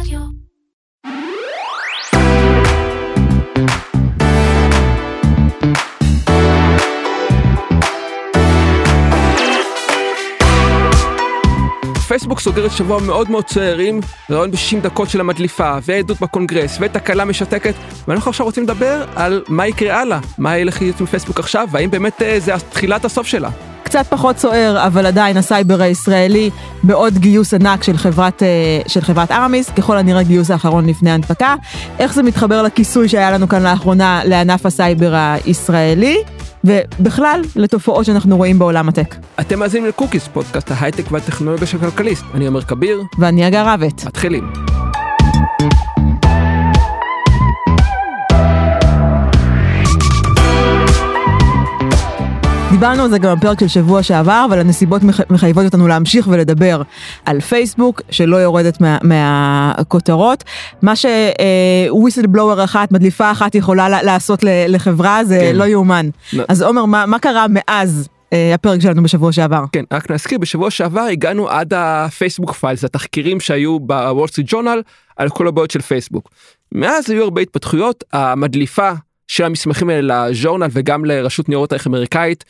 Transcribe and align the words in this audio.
רדיו. 0.00 0.20
פייסבוק 12.08 12.40
סוגרת 12.40 12.72
שבוע 12.72 13.00
מאוד 13.00 13.30
מאוד 13.30 13.44
צעירים, 13.44 14.00
ראיון 14.30 14.50
ב-60 14.50 14.80
דקות 14.82 15.10
של 15.10 15.20
המדליפה, 15.20 15.76
ועדות 15.82 16.20
בקונגרס, 16.20 16.78
ותקלה 16.80 17.24
משתקת, 17.24 17.74
ואנחנו 18.08 18.30
עכשיו 18.30 18.46
רוצים 18.46 18.64
לדבר 18.64 19.04
על 19.14 19.44
מה 19.48 19.66
יקרה 19.66 20.00
הלאה, 20.00 20.18
מה 20.38 20.58
הולך 20.58 20.82
להיות 20.82 21.00
עם 21.00 21.06
פייסבוק 21.06 21.38
עכשיו, 21.38 21.68
והאם 21.70 21.90
באמת 21.90 22.22
אה, 22.22 22.40
זה 22.40 22.52
תחילת 22.70 23.04
הסוף 23.04 23.26
שלה. 23.26 23.50
קצת 23.86 24.06
פחות 24.10 24.38
סוער, 24.38 24.86
אבל 24.86 25.06
עדיין 25.06 25.36
הסייבר 25.36 25.82
הישראלי 25.82 26.50
בעוד 26.82 27.18
גיוס 27.18 27.54
ענק 27.54 27.82
של 27.82 27.96
חברת, 27.96 28.42
אה, 28.42 28.48
של 28.86 29.00
חברת 29.00 29.30
ארמיס, 29.30 29.70
ככל 29.70 29.98
הנראה 29.98 30.22
גיוס 30.22 30.50
האחרון 30.50 30.86
לפני 30.86 31.10
הנפקה. 31.10 31.54
איך 31.98 32.14
זה 32.14 32.22
מתחבר 32.22 32.62
לכיסוי 32.62 33.08
שהיה 33.08 33.30
לנו 33.30 33.48
כאן 33.48 33.62
לאחרונה 33.62 34.20
לענף 34.24 34.66
הסייבר 34.66 35.14
הישראלי, 35.14 36.18
ובכלל 36.64 37.42
לתופעות 37.56 38.04
שאנחנו 38.04 38.36
רואים 38.36 38.58
בעולם 38.58 38.88
הטק. 38.88 39.14
אתם 39.40 39.58
מאזינים 39.58 39.88
לקוקיס, 39.88 40.28
פודקאסט 40.28 40.70
ההייטק 40.70 41.12
והטכנולוגיה 41.12 41.66
של 41.66 41.78
כלכליסט. 41.78 42.24
אני 42.34 42.46
עומר 42.46 42.62
כביר, 42.62 43.02
ואני 43.18 43.48
הגר 43.48 43.68
רבט. 43.68 44.04
מתחילים. 44.06 44.85
דיברנו 52.78 53.02
על 53.02 53.10
זה 53.10 53.18
גם 53.18 53.38
בפרק 53.38 53.60
של 53.60 53.68
שבוע 53.68 54.02
שעבר, 54.02 54.46
אבל 54.48 54.58
הנסיבות 54.58 55.02
מח... 55.02 55.20
מחייבות 55.30 55.64
אותנו 55.64 55.88
להמשיך 55.88 56.28
ולדבר 56.28 56.82
על 57.24 57.40
פייסבוק, 57.40 58.02
שלא 58.10 58.36
יורדת 58.36 58.80
מה... 58.80 58.98
מהכותרות. 59.02 60.44
מה 60.82 60.92
ש 60.96 62.26
whistleblower 62.26 62.64
אחת, 62.64 62.92
מדליפה 62.92 63.30
אחת 63.30 63.54
יכולה 63.54 64.02
לעשות 64.02 64.40
לחברה, 64.44 65.24
זה 65.24 65.38
כן. 65.40 65.56
לא 65.56 65.64
יאומן. 65.64 66.08
לא. 66.32 66.44
אז 66.48 66.62
עומר, 66.62 66.84
מה, 66.84 67.06
מה 67.06 67.18
קרה 67.18 67.46
מאז 67.48 68.08
אה, 68.32 68.54
הפרק 68.54 68.80
שלנו 68.80 69.02
בשבוע 69.02 69.32
שעבר. 69.32 69.64
כן, 69.72 69.84
רק 69.92 70.10
נזכיר, 70.10 70.38
בשבוע 70.38 70.70
שעבר 70.70 71.00
הגענו 71.00 71.48
עד 71.48 71.72
הפייסבוק 71.76 72.52
Files, 72.52 72.84
התחקירים 72.84 73.40
שהיו 73.40 73.80
בוול 73.80 74.28
סטריט 74.28 74.46
ג'ורנל 74.50 74.82
על 75.16 75.28
כל 75.28 75.48
הבעיות 75.48 75.70
של 75.70 75.80
פייסבוק. 75.80 76.30
מאז 76.72 77.10
היו 77.10 77.24
הרבה 77.24 77.40
התפתחויות, 77.40 78.04
המדליפה 78.12 78.92
של 79.28 79.44
המסמכים 79.44 79.90
האלה 79.90 80.28
לג'ורנל 80.28 80.68
וגם 80.72 81.04
לרשות 81.04 81.48
ניירות 81.48 81.72
ערך 81.72 81.86
אמריקאית, 81.86 82.44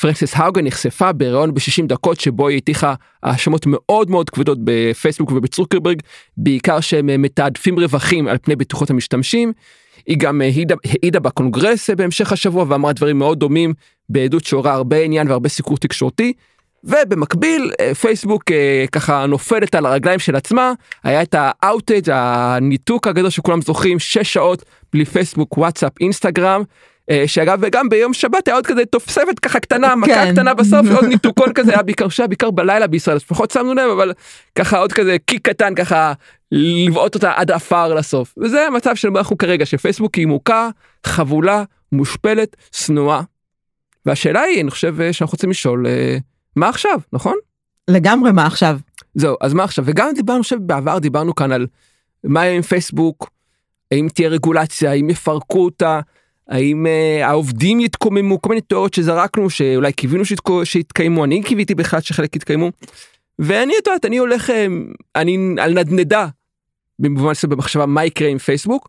פרנסיס 0.00 0.36
האוגן 0.36 0.64
נחשפה 0.64 1.12
בריאיון 1.12 1.54
ב-60 1.54 1.86
דקות 1.86 2.20
שבו 2.20 2.48
היא 2.48 2.56
הטיחה 2.58 2.94
האשמות 3.22 3.66
מאוד 3.66 4.10
מאוד 4.10 4.30
כבדות 4.30 4.58
בפייסבוק 4.64 5.32
ובצוקרברג, 5.32 6.00
בעיקר 6.36 6.80
שהם 6.80 7.22
מתעדפים 7.22 7.78
רווחים 7.78 8.28
על 8.28 8.38
פני 8.42 8.56
בטיחות 8.56 8.90
המשתמשים. 8.90 9.52
היא 10.06 10.16
גם 10.18 10.40
העידה, 10.40 10.74
העידה 10.84 11.20
בקונגרס 11.20 11.90
בהמשך 11.90 12.32
השבוע 12.32 12.64
ואמרה 12.68 12.92
דברים 12.92 13.18
מאוד 13.18 13.38
דומים 13.38 13.74
בעדות 14.08 14.44
שעוררה 14.44 14.72
הרבה 14.72 15.00
עניין 15.00 15.28
והרבה 15.28 15.48
סיקור 15.48 15.76
תקשורתי. 15.76 16.32
ובמקביל 16.84 17.72
פייסבוק 18.00 18.42
ככה 18.92 19.26
נופלת 19.26 19.74
על 19.74 19.86
הרגליים 19.86 20.18
של 20.18 20.36
עצמה 20.36 20.72
היה 21.04 21.22
את 21.22 21.34
ה 21.38 21.48
outage 21.48 22.10
הניתוק 22.12 23.06
הגדול 23.06 23.30
שכולם 23.30 23.62
זוכרים 23.62 23.98
6 23.98 24.32
שעות 24.32 24.64
בלי 24.92 25.04
פייסבוק 25.04 25.58
וואטסאפ 25.58 25.92
אינסטגרם 26.00 26.62
שאגב 27.26 27.58
וגם 27.62 27.88
ביום 27.88 28.14
שבת 28.14 28.48
היה 28.48 28.54
עוד 28.54 28.66
כזה 28.66 28.84
תוספת 28.84 29.38
ככה 29.38 29.60
קטנה 29.60 29.96
מכה 29.96 30.14
כן. 30.14 30.32
קטנה 30.32 30.54
בסוף 30.54 30.86
עוד 30.96 31.04
ניתוקון 31.04 31.52
כזה 31.52 31.72
היה 31.72 31.82
בעיקר 31.82 32.08
שהיה 32.08 32.26
בעיקר 32.26 32.50
בלילה 32.50 32.86
בישראל 32.86 33.16
אז 33.16 33.22
פחות 33.22 33.50
שמנו 33.50 33.74
לב 33.74 33.90
אבל 33.90 34.12
ככה 34.54 34.78
עוד 34.78 34.92
כזה 34.92 35.16
קיק 35.26 35.48
קטן 35.48 35.74
ככה 35.74 36.12
לבעוט 36.52 37.14
אותה 37.14 37.32
עד 37.36 37.50
עפר 37.50 37.94
לסוף 37.94 38.34
וזה 38.38 38.66
המצב 38.66 38.94
של 38.94 39.08
אנחנו 39.16 39.38
כרגע 39.38 39.66
שפייסבוק 39.66 40.14
היא 40.14 40.26
מוכה 40.26 40.68
חבולה 41.06 41.64
מושפלת 41.92 42.56
שנואה. 42.72 43.22
והשאלה 44.06 44.40
היא 44.40 44.60
אני 44.60 44.70
חושב 44.70 45.12
שאנחנו 45.12 45.32
רוצים 45.32 45.50
לשאול 45.50 45.86
מה 46.56 46.68
עכשיו 46.68 47.00
נכון? 47.12 47.36
לגמרי 47.88 48.32
מה 48.32 48.46
עכשיו. 48.46 48.78
זהו 49.14 49.36
אז 49.40 49.54
מה 49.54 49.64
עכשיו 49.64 49.84
וגם 49.88 50.08
דיברנו 50.14 50.40
עכשיו 50.40 50.58
בעבר 50.60 50.98
דיברנו 50.98 51.34
כאן 51.34 51.52
על 51.52 51.66
מה 52.24 52.42
עם 52.42 52.62
פייסבוק 52.62 53.30
האם 53.92 54.08
תהיה 54.14 54.28
רגולציה 54.28 54.90
האם 54.90 55.10
יפרקו 55.10 55.64
אותה. 55.64 56.00
האם 56.48 56.86
uh, 56.86 57.24
העובדים 57.24 57.80
יתקוממו 57.80 58.42
כל 58.42 58.48
מיני 58.48 58.60
תיאוריות 58.60 58.94
שזרקנו 58.94 59.50
שאולי 59.50 59.92
קיווינו 59.92 60.24
שיתקו, 60.24 60.66
שיתקיימו 60.66 61.24
אני 61.24 61.42
קיוויתי 61.42 61.74
בכלל 61.74 62.00
שחלק 62.00 62.36
יתקיימו. 62.36 62.70
ואני 63.38 63.72
את 63.82 63.86
יודעת 63.86 64.04
אני 64.04 64.18
הולך 64.18 64.50
uh, 64.50 64.52
אני 65.16 65.54
על 65.58 65.74
נדנדה 65.74 66.26
במובן 66.98 67.34
של 67.34 67.48
במחשבה 67.48 67.86
מה 67.86 68.04
יקרה 68.04 68.28
עם 68.28 68.38
פייסבוק. 68.38 68.88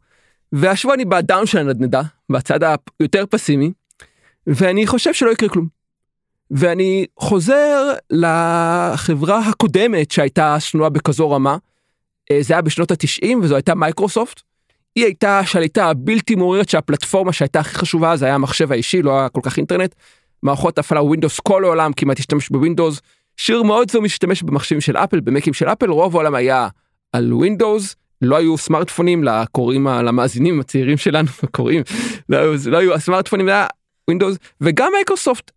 והשבוע 0.51 0.93
אני 0.93 1.05
בדאון 1.05 1.45
של 1.45 1.57
הנדנדה 1.57 2.01
בצד 2.29 2.59
היותר 2.99 3.25
פסימי 3.29 3.71
ואני 4.47 4.87
חושב 4.87 5.13
שלא 5.13 5.31
יקרה 5.31 5.49
כלום. 5.49 5.67
ואני 6.51 7.05
חוזר 7.17 7.93
לחברה 8.09 9.39
הקודמת 9.39 10.11
שהייתה 10.11 10.59
שנואה 10.59 10.89
בכזו 10.89 11.31
רמה. 11.31 11.57
אה, 12.31 12.35
זה 12.41 12.53
היה 12.53 12.61
בשנות 12.61 12.91
התשעים 12.91 13.39
וזו 13.43 13.55
הייתה 13.55 13.75
מייקרוסופט. 13.75 14.41
היא 14.95 15.05
הייתה 15.05 15.39
השליטה 15.39 15.89
הבלתי 15.89 16.35
מעורערת 16.35 16.69
שהפלטפורמה 16.69 17.33
שהייתה 17.33 17.59
הכי 17.59 17.75
חשובה 17.75 18.11
אז 18.11 18.23
היה 18.23 18.35
המחשב 18.35 18.71
האישי 18.71 19.01
לא 19.01 19.19
היה 19.19 19.29
כל 19.29 19.41
כך 19.43 19.57
אינטרנט. 19.57 19.95
מערכות 20.43 20.77
הפעלה 20.77 21.03
ווינדוס 21.03 21.39
כל 21.39 21.65
העולם 21.65 21.93
כמעט 21.93 22.19
השתמש 22.19 22.49
בווינדוס. 22.49 23.01
שיעור 23.37 23.63
מאוד 23.63 23.91
זעום 23.91 24.01
השתמש 24.01 24.43
במחשבים 24.43 24.81
של 24.81 24.97
אפל 24.97 25.19
במקים 25.19 25.53
של 25.53 25.67
אפל 25.67 25.89
רוב 25.89 26.15
העולם 26.15 26.35
היה 26.35 26.67
על 27.13 27.33
ווינדוס 27.33 27.95
לא 28.21 28.35
היו 28.35 28.57
סמארטפונים 28.57 29.23
לקוראים 29.23 29.87
למאזינים 29.87 30.59
הצעירים 30.59 30.97
שלנו 30.97 31.27
קוראים 31.55 31.83
לא 32.29 32.37
היו, 32.37 32.53
לא 32.65 32.77
היו 32.77 32.93
הסמארטפונים 32.93 33.47
היה 33.47 33.67
ווינדוס 34.07 34.37
וגם 34.61 34.91
מייקרוסופט 34.95 35.51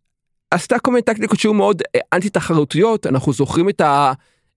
עשתה 0.51 0.79
כל 0.79 0.91
מיני 0.91 1.03
טקטיקות 1.03 1.39
שהיו 1.41 1.55
מאוד 1.55 1.83
אה, 1.97 2.01
אנטי 2.13 2.29
תחרותיות 2.29 3.07
אנחנו 3.07 3.33
זוכרים 3.33 3.69
את 3.69 3.81
ה... 3.81 4.13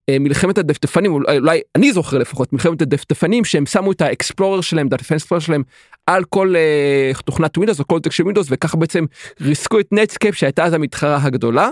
אה, 0.09 0.19
מלחמת 0.19 0.57
הדפדפנים 0.57 1.13
אולי 1.13 1.61
אני 1.75 1.93
זוכר 1.93 2.17
לפחות 2.17 2.53
מלחמת 2.53 2.81
הדפדפנים 2.81 3.45
שהם 3.45 3.65
שמו 3.65 3.91
את 3.91 4.01
האקספלורר 4.01 4.61
שלהם 4.61 4.89
את 4.89 5.03
האקספלורר 5.15 5.39
שלהם 5.39 5.63
על 6.05 6.23
כל 6.23 6.55
אה, 7.15 7.21
תוכנת 7.21 7.57
ווינדוס 7.57 7.79
או 7.79 7.87
כל 7.87 7.99
דסקטופ 7.99 8.17
של 8.17 8.23
ווינדוס 8.23 8.47
וככה 8.49 8.77
בעצם 8.77 9.05
ריסקו 9.41 9.79
את 9.79 9.87
נטסקייפ 9.91 10.35
שהייתה 10.35 10.63
אז 10.63 10.73
המתחרה 10.73 11.19
הגדולה. 11.23 11.69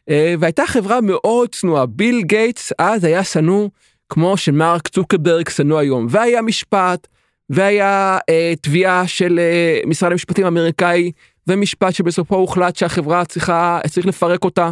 אה, 0.00 0.12
והייתה 0.38 0.66
חברה 0.66 1.00
מאוד 1.00 1.48
צנועה 1.54 1.86
ביל 1.86 2.22
גייטס 2.22 2.72
אז 2.78 3.04
היה 3.04 3.24
שנוא 3.24 3.68
כמו 4.08 4.36
שמרק 4.36 4.88
צוקרברג 4.88 5.48
שנוא 5.48 5.78
היום 5.78 6.06
והיה 6.10 6.42
משפט 6.42 7.06
והיה 7.50 8.18
אה, 8.18 8.58
תביעה 8.60 9.06
של 9.06 9.40
אה, 9.84 9.88
משרד 9.88 10.12
המשפטים 10.12 10.44
האמריקאי 10.44 11.12
ומשפט 11.46 11.94
שבסופו 11.94 12.36
הוחלט 12.36 12.76
שהחברה 12.76 13.24
צריכה 13.24 13.80
צריך 13.90 14.06
לפרק 14.06 14.44
אותה. 14.44 14.70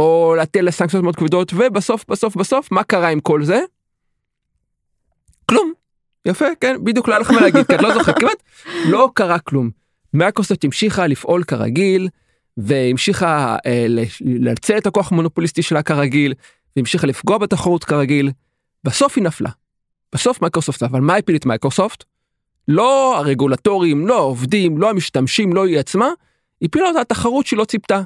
או 0.00 0.34
להטיל 0.36 0.64
עליה 0.64 0.77
סנקציות 0.77 1.02
מאוד 1.02 1.16
כבדות 1.16 1.52
ובסוף 1.56 2.04
בסוף 2.08 2.36
בסוף 2.36 2.72
מה 2.72 2.84
קרה 2.84 3.08
עם 3.08 3.20
כל 3.20 3.44
זה? 3.44 3.60
כלום. 5.48 5.72
יפה 6.24 6.44
כן 6.60 6.76
בדיוק 6.84 7.08
לא 7.08 7.14
היה 7.14 7.20
לך 7.20 7.30
מה 7.30 7.40
להגיד 7.40 7.66
כי 7.66 7.74
את 7.74 7.82
לא 7.82 7.94
זוכר 7.94 8.12
כמעט 8.12 8.42
לא 8.88 9.10
קרה 9.14 9.38
כלום. 9.38 9.70
מייקרוסופט 10.14 10.64
המשיכה 10.64 11.06
לפעול 11.06 11.44
כרגיל 11.44 12.08
והמשיכה 12.56 13.56
אה, 13.66 13.86
לנצל 14.20 14.78
את 14.78 14.86
הכוח 14.86 15.12
המונופוליסטי 15.12 15.62
שלה 15.62 15.82
כרגיל 15.82 16.34
והמשיכה 16.76 17.06
לפגוע 17.06 17.38
בתחרות 17.38 17.84
כרגיל. 17.84 18.30
בסוף 18.84 19.16
היא 19.16 19.24
נפלה. 19.24 19.50
בסוף 20.12 20.42
מייקרוסופט 20.42 20.82
אבל 20.82 21.00
מה 21.00 21.16
הפיל 21.16 21.36
את 21.36 21.46
מייקרוסופט? 21.46 22.04
לא 22.68 23.18
הרגולטורים 23.18 24.06
לא 24.06 24.18
העובדים 24.18 24.78
לא 24.78 24.90
המשתמשים 24.90 25.52
לא 25.52 25.66
היא 25.66 25.78
עצמה 25.78 26.08
הפילה 26.62 26.88
אותה 26.88 27.00
התחרות 27.00 27.46
שהיא 27.46 27.58
לא 27.58 27.64
ציפתה. 27.64 28.02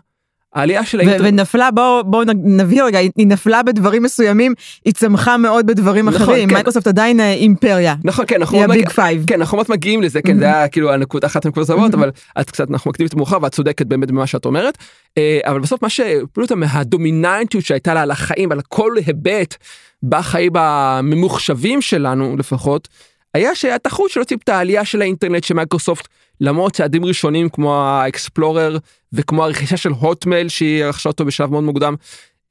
העלייה 0.55 0.85
של 0.85 1.01
האינטרנט. 1.01 1.33
ונפלה 1.33 1.71
בואו 1.71 2.05
בוא 2.05 2.25
נבהיר 2.45 2.85
רגע 2.85 2.99
היא 2.99 3.11
נפלה 3.27 3.63
בדברים 3.63 4.03
מסוימים 4.03 4.55
היא 4.85 4.95
צמחה 4.95 5.37
מאוד 5.37 5.67
בדברים 5.67 6.09
נכון, 6.09 6.23
אחרים 6.23 6.49
כן. 6.49 6.55
מייקרוסופט 6.55 6.87
עדיין 6.87 7.21
אה, 7.21 7.33
אימפריה. 7.33 7.95
נכון 8.05 8.25
כן 8.29 8.37
אנחנו 8.41 8.59
Big 8.69 8.89
Five. 8.89 9.25
כן 9.27 9.41
אנחנו 9.41 9.59
מגיעים 9.69 10.03
לזה 10.03 10.23
כן 10.23 10.39
זה 10.39 10.45
היה 10.45 10.69
כאילו 10.69 10.93
הנקודה 10.93 11.27
אחת 11.27 11.45
הנקודות 11.47 11.71
הבאות 11.71 11.95
אבל 11.95 12.11
את 12.41 12.51
קצת 12.51 12.71
אנחנו 12.71 12.91
מקדימים 12.91 13.09
את 13.09 13.15
המאוחר 13.15 13.39
ואת 13.43 13.53
צודקת 13.53 13.87
באמת 13.87 14.11
במה 14.11 14.27
שאת 14.27 14.45
אומרת 14.45 14.79
אה, 15.19 15.41
אבל 15.45 15.61
בסוף 15.61 15.83
מה 15.83 15.89
שהפילו 15.89 16.45
אותה 16.45 16.55
מהדומיננטיות 16.55 17.65
שהייתה 17.65 17.95
לה 17.95 18.03
על 18.03 18.11
החיים 18.11 18.53
על 18.53 18.61
כל 18.69 18.93
היבט 19.07 19.57
בחיים 20.03 20.53
הממוחשבים 20.57 21.83
שלנו 21.83 22.37
לפחות 22.37 22.89
היה 23.35 23.55
התחרות 23.55 24.11
שלא 24.11 24.25
ציפתה 24.25 24.57
העלייה 24.57 24.85
של 24.85 25.01
האינטרנט 25.01 25.45
של 25.45 25.55
מייקרוסופט 25.55 26.09
למרות 26.41 26.73
צעדים 26.73 27.05
ראשונים 27.05 27.49
כמו 27.49 27.77
האקספלורר 27.77 28.79
וכמו 29.13 29.45
הרכישה 29.45 29.77
של 29.77 29.91
הוטמייל 29.91 30.49
שהיא 30.49 30.85
רכשה 30.85 31.09
אותו 31.09 31.25
בשלב 31.25 31.51
מאוד 31.51 31.65
מוקדם. 31.65 31.95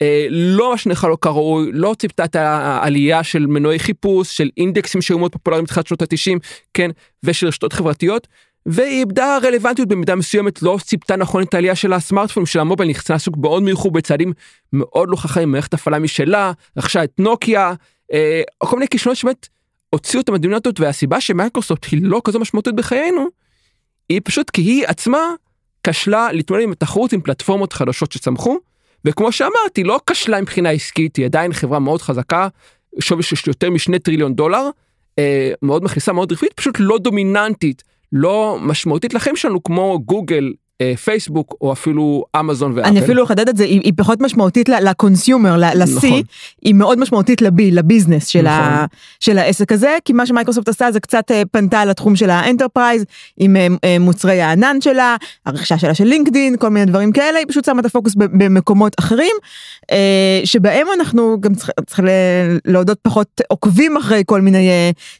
אה, 0.02 0.26
לא 0.30 0.70
מה 0.70 0.78
שנכלל 0.78 1.10
לא 1.10 1.16
כראוי 1.20 1.70
לא 1.72 1.94
ציפתה 1.98 2.24
את 2.24 2.36
העלייה 2.36 3.22
של 3.22 3.46
מנועי 3.46 3.78
חיפוש 3.78 4.36
של 4.36 4.50
אינדקסים 4.56 5.02
שהיו 5.02 5.18
מאוד 5.18 5.32
פופולריים 5.32 5.64
בתחילת 5.64 5.86
שנות 5.86 6.02
ה-90 6.02 6.38
כן 6.74 6.90
ושל 7.22 7.46
רשתות 7.46 7.72
חברתיות. 7.72 8.28
והיא 8.66 8.98
איבדה 9.00 9.38
רלוונטיות 9.42 9.88
במידה 9.88 10.14
מסוימת 10.14 10.62
לא 10.62 10.78
ציפתה 10.82 11.16
נכון 11.16 11.42
את 11.42 11.54
העלייה 11.54 11.74
של 11.74 11.92
הסמארטפון 11.92 12.46
של 12.46 12.60
המובייל 12.60 12.90
נכנסה 12.90 13.12
לעסוק 13.12 13.36
מאוד 13.36 13.62
מאיחור 13.62 13.90
בצעדים 13.90 14.32
מאוד 14.72 15.08
לא 15.08 15.16
חכמים 15.16 15.52
מערכת 15.52 15.74
הפעלה 15.74 15.98
משלה 15.98 16.52
רכשה 16.76 17.04
את 17.04 17.12
נוקיה 17.18 17.74
אה, 18.12 18.42
כל 18.58 18.76
מיני 18.76 18.88
כישלונות 18.88 19.16
שבאמת 19.16 19.48
הוציאו 19.94 20.22
את 20.22 20.28
המדינות 20.28 20.80
והסיבה 20.80 21.20
שמייקרוסופט 21.20 21.86
היא 21.90 22.00
לא 22.02 22.20
כזו 22.24 22.40
משמעותית 22.40 22.74
בחיינו, 22.74 23.26
היא 24.08 24.20
פשוט 24.24 24.50
כי 24.50 24.62
היא 24.62 24.86
עצמה 24.86 25.18
כשלה 25.86 26.32
להתמודד 26.32 26.62
עם 26.62 26.72
התחרות 26.72 27.12
עם 27.12 27.20
פלטפורמות 27.20 27.72
חדשות 27.72 28.12
שצמחו, 28.12 28.58
וכמו 29.04 29.32
שאמרתי 29.32 29.84
לא 29.84 30.00
כשלה 30.06 30.40
מבחינה 30.40 30.70
עסקית 30.70 31.16
היא 31.16 31.26
עדיין 31.26 31.52
חברה 31.52 31.78
מאוד 31.78 32.02
חזקה, 32.02 32.48
שווי 33.00 33.22
של 33.22 33.50
יותר 33.50 33.70
משני 33.70 33.98
טריליון 33.98 34.34
דולר, 34.34 34.68
אה, 35.18 35.52
מאוד 35.62 35.84
מכניסה 35.84 36.12
מאוד 36.12 36.32
רווחית, 36.32 36.52
פשוט 36.52 36.76
לא 36.78 36.98
דומיננטית, 36.98 37.82
לא 38.12 38.58
משמעותית 38.60 39.14
לחיים 39.14 39.36
שלנו 39.36 39.62
כמו 39.62 39.98
גוגל, 40.04 40.52
פייסבוק 41.04 41.54
או 41.60 41.72
אפילו 41.72 42.24
אמזון 42.40 42.72
ואפל. 42.74 42.88
אני 42.88 43.00
אפילו 43.00 43.24
אחדד 43.24 43.48
את 43.48 43.56
זה, 43.56 43.64
היא, 43.64 43.80
היא 43.84 43.92
פחות 43.96 44.20
משמעותית 44.20 44.68
לקונסיומר, 44.68 45.56
ל-C, 45.56 45.90
נכון. 45.96 46.22
היא 46.62 46.74
מאוד 46.74 46.98
משמעותית 46.98 47.42
ל 47.42 47.49
bi, 47.49 47.70
ל 47.70 47.76
business 47.76 48.26
של, 48.26 48.42
נכון. 48.42 48.52
ה, 48.52 48.86
של 49.20 49.38
העסק 49.38 49.72
הזה, 49.72 49.96
כי 50.04 50.12
מה 50.12 50.26
שמייקרוסופט 50.26 50.68
עשתה 50.68 50.92
זה 50.92 51.00
קצת 51.00 51.30
אה, 51.30 51.42
פנתה 51.52 51.84
לתחום 51.84 52.16
של 52.16 52.30
ה 52.30 52.36
enterprise, 52.36 53.04
עם 53.36 53.56
אה, 53.56 53.98
מוצרי 54.00 54.42
הענן 54.42 54.80
שלה, 54.80 55.16
הרכישה 55.46 55.78
שלה 55.78 55.94
של 55.94 56.04
לינקדין, 56.04 56.56
כל 56.56 56.68
מיני 56.68 56.86
דברים 56.86 57.12
כאלה, 57.12 57.38
היא 57.38 57.46
פשוט 57.48 57.64
שמה 57.64 57.80
את 57.80 57.86
הפוקוס 57.86 58.14
במקומות 58.14 58.92
אחרים, 58.98 59.34
שבהם 60.44 60.86
אנחנו 60.98 61.40
גם 61.40 61.54
צריכים 61.54 61.74
צריך 61.86 62.00
להודות 62.64 62.98
פחות 63.02 63.40
עוקבים 63.48 63.96
אחרי 63.96 64.22
כל 64.26 64.40
מיני 64.40 64.68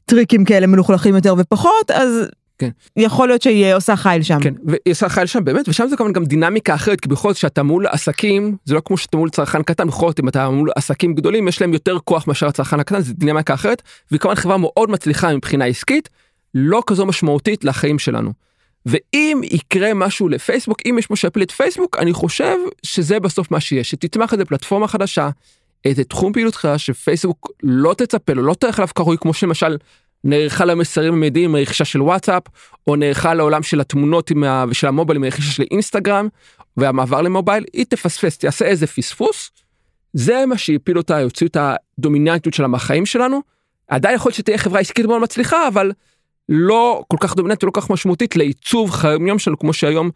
טריקים 0.05 0.45
כאלה 0.45 0.67
מלוכלכים 0.67 1.15
יותר 1.15 1.35
ופחות, 1.39 1.91
אז 1.91 2.29
כן. 2.59 2.69
יכול 2.97 3.29
להיות 3.29 3.43
שהיא 3.43 3.75
עושה 3.75 3.97
חייל 3.97 4.23
שם. 4.23 4.39
כן, 4.41 4.55
והיא 4.65 4.79
עושה 4.91 5.09
חייל 5.09 5.27
שם 5.27 5.45
באמת, 5.45 5.69
ושם 5.69 5.87
זה 5.89 5.97
כמובן 5.97 6.13
גם 6.13 6.25
דינמיקה 6.25 6.75
אחרת, 6.75 7.01
כי 7.01 7.09
בכל 7.09 7.33
זאת 7.33 7.37
שאתה 7.37 7.63
מול 7.63 7.87
עסקים, 7.87 8.57
זה 8.65 8.75
לא 8.75 8.83
כמו 8.85 8.97
שאתה 8.97 9.17
מול 9.17 9.31
צרכן 9.31 9.63
קטן, 9.63 9.87
בכל 9.87 10.09
זאת 10.09 10.21
אם 10.21 10.29
אתה 10.29 10.51
מול 10.51 10.71
עסקים 10.77 11.15
גדולים, 11.15 11.49
יש 11.49 11.61
להם 11.61 11.73
יותר 11.73 11.99
כוח 12.05 12.29
מאשר 12.29 12.47
הצרכן 12.47 12.81
הקטן, 12.81 13.01
זה 13.01 13.15
דינמיקה 13.15 13.55
אחרת, 13.55 13.83
והיא 14.11 14.21
כמובן 14.21 14.37
חברה 14.37 14.57
מאוד 14.57 14.91
מצליחה 14.91 15.35
מבחינה 15.35 15.65
עסקית, 15.65 16.09
לא 16.55 16.83
כזו 16.87 17.07
משמעותית 17.07 17.65
לחיים 17.65 17.99
שלנו. 17.99 18.33
ואם 18.87 19.41
יקרה 19.45 19.95
משהו 19.95 20.29
לפייסבוק, 20.29 20.79
אם 20.87 20.97
יש 20.99 21.11
משהו 21.11 21.29
את 21.43 21.51
פייסבוק, 21.51 21.97
אני 21.99 22.13
חושב 22.13 22.57
שזה 22.83 23.21
בסוף 23.21 23.51
מה 23.51 23.61
שיש, 23.61 23.91
שתצמח 23.91 24.33
איזה 24.33 24.45
פלטפורמה 24.45 24.89
חדשה, 24.89 25.29
איזה 25.85 26.05
תחום 26.05 26.33
פעילות 26.33 26.55
חדש 26.55 26.87
שפייסבוק 26.87 27.51
לא 27.63 27.95
תצפה 27.95 28.33
לו, 28.33 28.43
לא 28.43 28.55
תלך 28.55 28.79
עליו 28.79 28.89
קרוי, 28.95 29.17
כמו 29.21 29.35
שלמשל 29.35 29.77
נערכה 30.25 30.65
למסרים 30.65 31.15
המיידיים 31.15 31.51
עם 31.51 31.57
הרכישה 31.57 31.85
של 31.85 32.03
וואטסאפ, 32.03 32.43
או 32.87 32.97
נערכה 32.97 33.35
לעולם 33.35 33.63
של 33.63 33.81
התמונות 33.81 34.31
ה... 34.47 34.65
ושל 34.69 34.87
המובייל 34.87 35.17
עם 35.17 35.25
הרכישה 35.25 35.53
של 35.53 35.65
אינסטגרם, 35.71 36.29
והמעבר 36.77 37.23
למובייל, 37.23 37.65
היא 37.73 37.87
תפספס, 37.89 38.39
תעשה 38.39 38.65
איזה 38.65 38.87
פספוס. 38.87 39.51
זה 40.13 40.47
מה 40.47 40.59
שהפיל 40.59 40.99
אותה, 40.99 41.21
יוציאו 41.21 41.49
את 41.49 41.57
הדומיננטיות 41.61 42.55
שלה 42.55 42.67
מהחיים 42.67 43.07
שלנו. 43.07 43.41
עדיין 43.89 44.15
יכול 44.15 44.29
להיות 44.29 44.37
שתהיה 44.37 44.59
חברה 44.59 44.81
עסקית 44.81 45.07
מאוד 45.07 45.23
מצליחה, 45.23 45.69
אבל 45.69 45.93
לא 46.49 47.05
כל 47.09 47.17
כך 47.21 47.37
דומיננטית, 47.37 47.65
לא 47.65 47.71
כל 47.71 47.81
כך 47.81 47.91
משמעותית 47.91 48.37
לעיצוב 48.37 48.91
חיי 48.91 49.19
יום 49.29 49.39
שלנו, 49.39 49.59
כמו 49.59 49.73
שהיום 49.73 50.11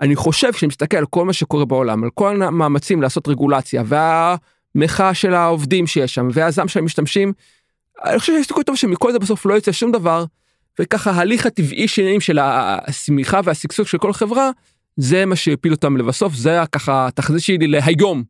אני 0.00 0.16
חושב 0.16 0.52
שאני 0.52 0.68
מסתכל 0.68 0.96
על 0.96 1.06
כל 1.06 1.24
מה 1.24 1.32
שקורה 1.32 1.64
בעולם, 1.64 2.04
על 2.04 2.10
כל 2.14 2.42
המאמצים 2.42 3.02
לעשות 3.02 3.28
רגולציה, 3.28 3.82
והמחאה 3.86 5.14
של 5.14 5.34
העובדים 5.34 5.86
שיש 5.86 6.14
שם, 6.14 6.28
והזעם 6.32 6.68
של 6.68 6.78
המשתמשים, 6.78 7.32
אני 8.04 8.18
חושב 8.18 8.32
שיש 8.32 8.46
סיכוי 8.46 8.64
טוב 8.64 8.76
שמכל 8.76 9.12
זה 9.12 9.18
בסוף 9.18 9.46
לא 9.46 9.54
יצא 9.54 9.72
שום 9.72 9.92
דבר, 9.92 10.24
וככה 10.80 11.10
ההליך 11.10 11.46
הטבעי 11.46 11.88
שלהם 11.88 12.20
של 12.20 12.38
השמיכה 12.42 13.40
והשגשוג 13.44 13.86
של 13.86 13.98
כל 13.98 14.12
חברה, 14.12 14.50
זה 14.96 15.26
מה 15.26 15.36
שהפיל 15.36 15.72
אותם 15.72 15.96
לבסוף, 15.96 16.34
זה 16.34 16.60
ככה 16.72 17.06
התחזית 17.06 17.42
שלי 17.42 17.66
להיום 17.66 18.22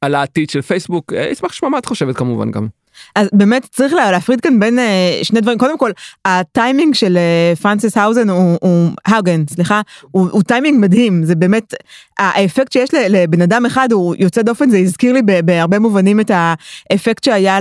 על 0.00 0.14
העתיד 0.14 0.50
של 0.50 0.62
פייסבוק, 0.62 1.12
אה, 1.12 1.32
אשמח 1.32 1.50
לשמוע 1.50 1.70
מה 1.70 1.78
את 1.78 1.86
חושבת 1.86 2.16
כמובן 2.16 2.50
גם. 2.50 2.68
אז 3.14 3.28
באמת 3.32 3.66
צריך 3.72 3.92
להפריד 3.92 4.40
כאן 4.40 4.60
בין 4.60 4.78
אה, 4.78 5.24
שני 5.24 5.40
דברים 5.40 5.58
קודם 5.58 5.78
כל 5.78 5.90
הטיימינג 6.24 6.94
של 6.94 7.18
אה, 7.54 7.60
פרנסיס 7.60 7.96
האוזן 7.96 8.30
הוא, 8.30 8.58
הוא 8.60 8.90
האוגן 9.06 9.44
סליחה 9.50 9.80
הוא, 10.10 10.28
הוא 10.30 10.42
טיימינג 10.42 10.80
מדהים 10.80 11.24
זה 11.24 11.34
באמת 11.34 11.74
האפקט 12.18 12.72
שיש 12.72 12.90
לבן 12.94 13.42
אדם 13.42 13.66
אחד 13.66 13.92
הוא 13.92 14.14
יוצא 14.18 14.42
דופן 14.42 14.70
זה 14.70 14.78
הזכיר 14.78 15.12
לי 15.12 15.22
בהרבה 15.44 15.78
מובנים 15.78 16.20
את 16.20 16.30
האפקט 16.90 17.24
שהיה 17.24 17.58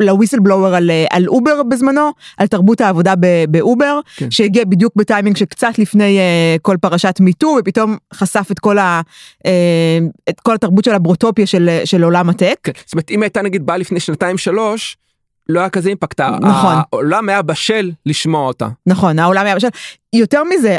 ל 0.00 0.40
whistleblower 0.40 0.74
על, 0.74 0.90
על 1.10 1.28
אובר 1.28 1.62
בזמנו 1.62 2.10
על 2.36 2.46
תרבות 2.46 2.80
העבודה 2.80 3.14
באובר 3.48 4.00
כן. 4.16 4.30
שהגיע 4.30 4.64
בדיוק 4.64 4.92
בטיימינג 4.96 5.36
שקצת 5.36 5.78
לפני 5.78 6.18
אה, 6.18 6.60
כל 6.62 6.76
פרשת 6.80 7.16
MeToo 7.20 7.56
ופתאום 7.60 7.96
חשף 8.14 8.48
את 8.50 8.58
כל, 8.58 8.78
ה, 8.78 9.00
אה, 9.46 9.50
את 10.28 10.40
כל 10.40 10.54
התרבות 10.54 10.84
של 10.84 10.94
ה 10.94 11.00
brotopia 11.00 11.46
של, 11.46 11.80
של 11.84 12.04
עולם 12.04 12.30
ה 12.30 12.34
tech. 12.34 12.56
כן. 12.62 12.72
זאת 12.84 12.92
אומרת 12.92 13.10
אם 13.10 13.22
הייתה 13.22 13.42
נגיד 13.42 13.66
באה 13.66 13.76
לפני 13.76 13.97
שנתיים 14.00 14.38
שלוש. 14.38 14.96
לא 15.48 15.60
היה 15.60 15.68
כזה 15.68 15.88
impact, 15.88 16.20
נכון. 16.20 16.74
העולם 16.92 17.28
היה 17.28 17.42
בשל 17.42 17.90
לשמוע 18.06 18.46
אותה. 18.46 18.68
נכון, 18.86 19.18
העולם 19.18 19.46
היה 19.46 19.56
בשל. 19.56 19.68
יותר 20.12 20.42
מזה, 20.44 20.76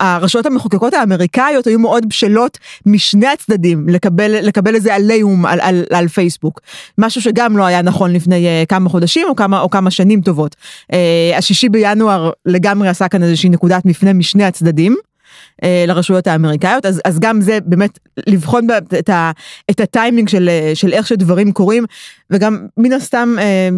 הרשויות 0.00 0.46
המחוקקות 0.46 0.94
האמריקאיות 0.94 1.66
היו 1.66 1.78
מאוד 1.78 2.08
בשלות 2.08 2.58
משני 2.86 3.26
הצדדים 3.26 3.88
לקבל, 3.88 4.30
לקבל 4.42 4.74
איזה 4.74 4.94
עליהום 4.94 5.46
על, 5.46 5.60
על, 5.60 5.84
על 5.90 6.08
פייסבוק. 6.08 6.60
משהו 6.98 7.22
שגם 7.22 7.56
לא 7.56 7.64
היה 7.64 7.82
נכון 7.82 8.12
לפני 8.12 8.46
uh, 8.46 8.66
כמה 8.66 8.88
חודשים 8.90 9.26
או 9.28 9.36
כמה, 9.36 9.60
או 9.60 9.70
כמה 9.70 9.90
שנים 9.90 10.20
טובות. 10.20 10.56
Uh, 10.92 10.96
השישי 11.38 11.68
בינואר 11.68 12.30
לגמרי 12.46 12.88
עשה 12.88 13.08
כאן 13.08 13.22
איזושהי 13.22 13.48
נקודת 13.48 13.84
מפנה 13.84 14.12
משני 14.12 14.44
הצדדים. 14.44 14.96
אה, 15.64 15.84
לרשויות 15.88 16.26
האמריקאיות 16.26 16.86
אז 16.86 17.00
אז 17.04 17.18
גם 17.18 17.40
זה 17.40 17.58
באמת 17.64 17.98
לבחון 18.26 18.66
את, 18.98 19.08
ה, 19.08 19.30
את 19.70 19.80
הטיימינג 19.80 20.28
של, 20.28 20.50
של 20.74 20.92
איך 20.92 21.06
שדברים 21.06 21.52
קורים 21.52 21.84
וגם 22.30 22.66
מן 22.76 22.92
הסתם 22.92 23.36
אה, 23.38 23.68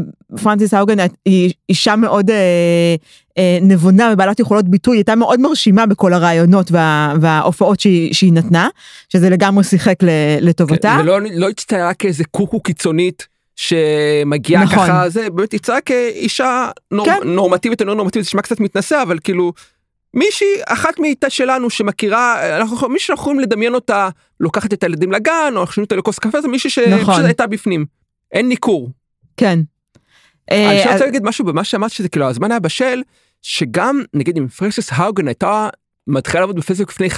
פרנסיס 0.43 0.75
האוגן 0.75 1.07
היא 1.25 1.53
אישה 1.69 1.97
מאוד 1.97 2.31
אה, 2.31 3.59
נבונה 3.63 4.11
ובעלת 4.13 4.41
יכולות 4.41 4.69
ביטוי 4.69 4.97
הייתה 4.97 5.15
מאוד 5.15 5.41
מרשימה 5.41 5.87
בכל 5.87 6.13
הרעיונות 6.13 6.73
וה, 6.73 7.15
וההופעות 7.21 7.81
שהיא, 7.81 8.15
שהיא 8.15 8.33
נתנה 8.33 8.69
שזה 9.09 9.31
לגמרי 9.31 9.65
שיחק 9.65 9.97
לטובתה. 10.41 10.95
כן, 10.97 11.03
ולא 11.03 11.19
לא 11.35 11.49
הצטיירה 11.49 11.95
כאיזה 11.95 12.25
קוקו 12.25 12.61
קיצונית. 12.61 13.37
שמגיעה 13.57 14.65
נכון. 14.65 14.87
ככה 14.87 15.09
זה 15.09 15.31
באמת 15.31 15.55
יצאה 15.55 15.81
כאישה 15.81 16.71
נור, 16.91 17.07
כן. 17.07 17.19
נורמטיבית 17.25 17.81
או 17.81 17.87
לא 17.87 17.95
נורמטיבית 17.95 18.27
נשמע 18.27 18.43
קצת 18.43 18.61
מתנשא 18.61 19.03
אבל 19.03 19.19
כאילו 19.25 19.53
מישהי 20.17 20.49
אחת 20.67 20.99
מאיתה 20.99 21.31
שלנו 21.31 21.71
שמכירה 21.71 22.57
אנחנו 22.57 22.89
מי 22.89 22.99
שאנחנו 22.99 23.23
יכולים 23.23 23.41
לדמיין 23.41 23.75
אותה 23.75 24.09
לוקחת 24.41 24.73
את 24.73 24.83
הילדים 24.83 25.13
לגן 25.13 25.53
או 25.57 25.61
אנחנו 25.61 25.83
אותה 25.83 25.97
לכוס 25.97 26.19
קפה 26.19 26.41
זה 26.41 26.49
מישהי 26.49 26.71
שפשוט 26.71 27.25
הייתה 27.25 27.47
בפנים 27.47 27.87
אין 28.33 28.49
ניכור. 28.49 28.91
כן. 29.37 29.59
אני 30.51 30.93
רוצה 30.93 31.05
להגיד 31.05 31.25
משהו 31.25 31.45
במה 31.45 31.65
שאמרת 31.65 31.91
שזה 31.91 32.09
כאילו 32.09 32.29
הזמן 32.29 32.51
היה 32.51 32.61
בשל 32.61 33.03
שגם 33.43 34.03
נגיד 34.15 34.39
אם 34.39 34.49
פרנסיס 34.49 34.89
האוגן 34.93 35.29
הייתה 35.29 35.69
מתחילה 36.07 36.41
לעבוד 36.41 36.57
בפייסבוק 36.57 36.91
לפני 36.91 37.09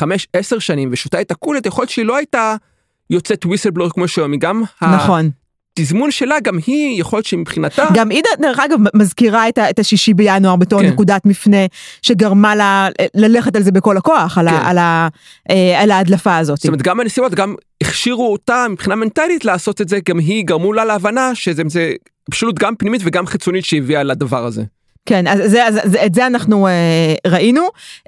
5-10 0.57 0.61
שנים 0.61 0.89
ושותה 0.93 1.21
את 1.21 1.31
הקולט 1.31 1.67
יכול 1.67 1.83
להיות 1.83 1.91
שהיא 1.91 2.05
לא 2.05 2.17
הייתה 2.17 2.57
יוצאת 3.11 3.47
וויסלבלור 3.47 3.91
כמו 3.91 4.09
שהיום 4.09 4.33
היא 4.33 4.41
גם 4.41 4.63
נכון. 4.83 5.31
התזמון 5.79 6.11
שלה 6.11 6.41
גם 6.43 6.59
היא 6.67 7.01
יכול 7.01 7.17
להיות 7.17 7.27
שמבחינתה 7.27 7.87
גם 7.95 8.11
היא 8.11 8.23
דרך 8.41 8.59
אגב 8.59 8.79
מזכירה 8.95 9.49
את, 9.49 9.59
את 9.59 9.79
השישי 9.79 10.15
בינואר 10.15 10.57
בתור 10.57 10.81
כן. 10.83 10.87
נקודת 10.87 11.27
מפנה 11.27 11.67
שגרמה 12.03 12.55
לה 12.55 12.89
ללכת 13.15 13.57
על 13.57 13.63
זה 13.63 13.73
בכל 13.73 13.97
הכוח 13.97 14.35
כן. 14.35 14.41
על, 14.41 14.49
ה, 14.49 14.69
על, 14.69 14.79
ה, 14.79 15.09
אה, 15.51 15.83
על 15.83 15.91
ההדלפה 15.91 16.37
הזאת. 16.37 16.59
זאת 16.59 16.67
אומרת 16.67 16.83
גם 16.83 17.01
הנסיבות 17.01 17.35
גם 17.35 17.55
הכשירו 17.81 18.33
אותה 18.33 18.67
מבחינה 18.71 18.97
מנטלית 18.97 19.45
לעשות 19.45 19.81
את 19.81 19.89
זה 19.89 19.99
גם 20.09 20.19
היא 20.19 20.45
גרמו 20.45 20.73
לה 20.73 20.85
להבנה 20.85 21.35
שזה 21.35 21.63
זה 21.67 21.93
פשוט 22.31 22.59
גם 22.59 22.77
פנימית 22.77 23.03
וגם 23.05 23.27
חיצונית 23.27 23.65
שהביאה 23.65 24.03
לדבר 24.03 24.45
הזה. 24.45 24.63
כן, 25.07 25.27
אז 25.27 25.51
זה, 25.51 25.67
אז, 25.67 25.79
זה, 25.85 26.07
את 26.07 26.15
זה 26.15 26.27
אנחנו 26.27 26.67
אה, 26.67 27.15
ראינו. 27.27 27.63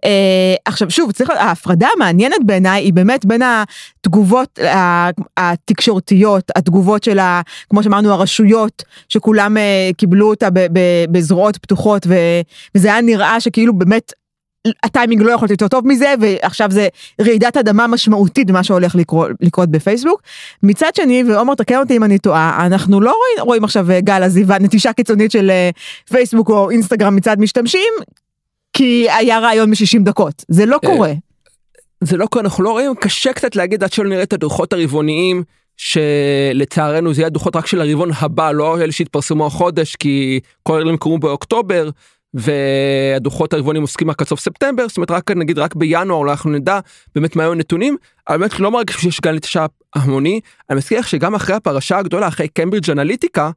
אה, 0.05 0.55
עכשיו 0.65 0.91
שוב, 0.91 1.13
צריך, 1.13 1.31
ההפרדה 1.31 1.89
המעניינת 1.97 2.45
בעיניי 2.47 2.83
היא 2.83 2.93
באמת 2.93 3.27
בין 3.27 3.43
התגובות 3.43 4.59
התקשורתיות, 5.37 6.51
התגובות 6.57 7.05
של, 7.05 7.19
ה, 7.19 7.41
כמו 7.71 7.83
שאמרנו, 7.83 8.13
הרשויות, 8.13 8.83
שכולם 9.09 9.57
אה, 9.57 9.91
קיבלו 9.97 10.31
אותה 10.31 10.51
ב, 10.51 10.59
ב, 10.59 10.79
בזרועות 11.11 11.57
פתוחות, 11.57 12.07
ו, 12.07 12.15
וזה 12.75 12.89
היה 12.89 13.01
נראה 13.01 13.41
שכאילו 13.41 13.73
באמת 13.73 14.13
הטיימינג 14.83 15.23
לא 15.23 15.33
יכול 15.33 15.47
להיות 15.47 15.51
יותר 15.51 15.69
טוב 15.69 15.87
מזה 15.87 16.15
ועכשיו 16.21 16.71
זה 16.71 16.89
רעידת 17.21 17.57
אדמה 17.57 17.87
משמעותית 17.87 18.47
במה 18.47 18.65
שהולך 18.65 18.95
לקרות, 18.95 19.31
לקרות 19.41 19.69
בפייסבוק. 19.69 20.23
מצד 20.63 20.91
שני 20.97 21.25
ועומר 21.29 21.55
תקן 21.55 21.79
אותי 21.79 21.97
אם 21.97 22.05
אני 22.05 22.19
טועה 22.19 22.67
אנחנו 22.67 23.01
לא 23.01 23.11
רואים, 23.11 23.47
רואים 23.49 23.65
עכשיו 23.65 23.87
גל 23.99 24.23
עזיבה 24.23 24.59
נטישה 24.59 24.93
קיצונית 24.93 25.31
של 25.31 25.51
אה, 25.51 25.71
פייסבוק 26.11 26.51
או 26.51 26.71
אינסטגרם 26.71 27.17
מצד 27.17 27.41
משתמשים 27.41 27.93
כי 28.73 29.07
היה 29.11 29.39
רעיון 29.39 29.71
מ-60 29.71 30.03
דקות 30.03 30.45
זה 30.49 30.67
לא 30.67 30.79
אה, 30.85 30.91
קורה. 30.91 31.13
זה 32.05 32.17
לא 32.17 32.27
קורה 32.27 32.45
אנחנו 32.45 32.65
לא 32.65 32.71
רואים 32.71 32.95
קשה 32.95 33.33
קצת 33.33 33.57
להגיד 33.57 33.85
עד 33.85 33.93
שלא 33.93 34.09
נראה 34.09 34.23
את 34.23 34.33
הדוחות 34.33 34.73
הרבעוניים 34.73 35.43
שלצערנו 35.77 37.15
זה 37.15 37.21
יהיה 37.21 37.31
דוחות 37.31 37.57
רק 37.57 37.67
של 37.67 37.81
הרבעון 37.81 38.11
הבא 38.19 38.53
לא 38.53 38.81
אלה 38.81 38.93
שהתפרסמו 38.93 39.47
החודש 39.47 39.97
כי 39.97 40.41
כל 40.63 40.81
אלה 40.81 40.97
קרו 40.97 41.19
באוקטובר 41.19 41.91
והדוחות 42.35 43.53
הרבעונים 43.53 43.83
עוסקים 43.83 44.11
רק 44.11 44.23
עד 44.23 44.29
סוף 44.29 44.41
ספטמבר 44.41 44.89
זאת 44.89 44.97
אומרת 44.97 45.11
רק 45.11 45.31
נגיד 45.31 45.59
רק 45.59 45.75
בינואר 45.75 46.19
אולי 46.19 46.31
אנחנו 46.31 46.51
נדע 46.51 46.81
באמת 47.15 47.37
מה 47.37 47.43
היו 47.43 47.53
הנתונים 47.53 47.97
אבל 48.29 48.39
באמת 48.39 48.61
לא 48.61 48.71
מרגיש 48.71 48.97
שיש 48.97 49.21
גל 49.21 49.33
נטישה 49.33 49.67
המוני 49.95 50.41
אני 50.71 50.79
מזכיר 50.79 50.99
לך 50.99 51.09
שגם 51.09 51.35
אחרי 51.35 51.57
הפרשה 51.57 51.99
הגדולה 51.99 52.29
אחרי 52.29 52.49
קיימברידג' 52.49 52.91
אנליטיקה 52.91 53.51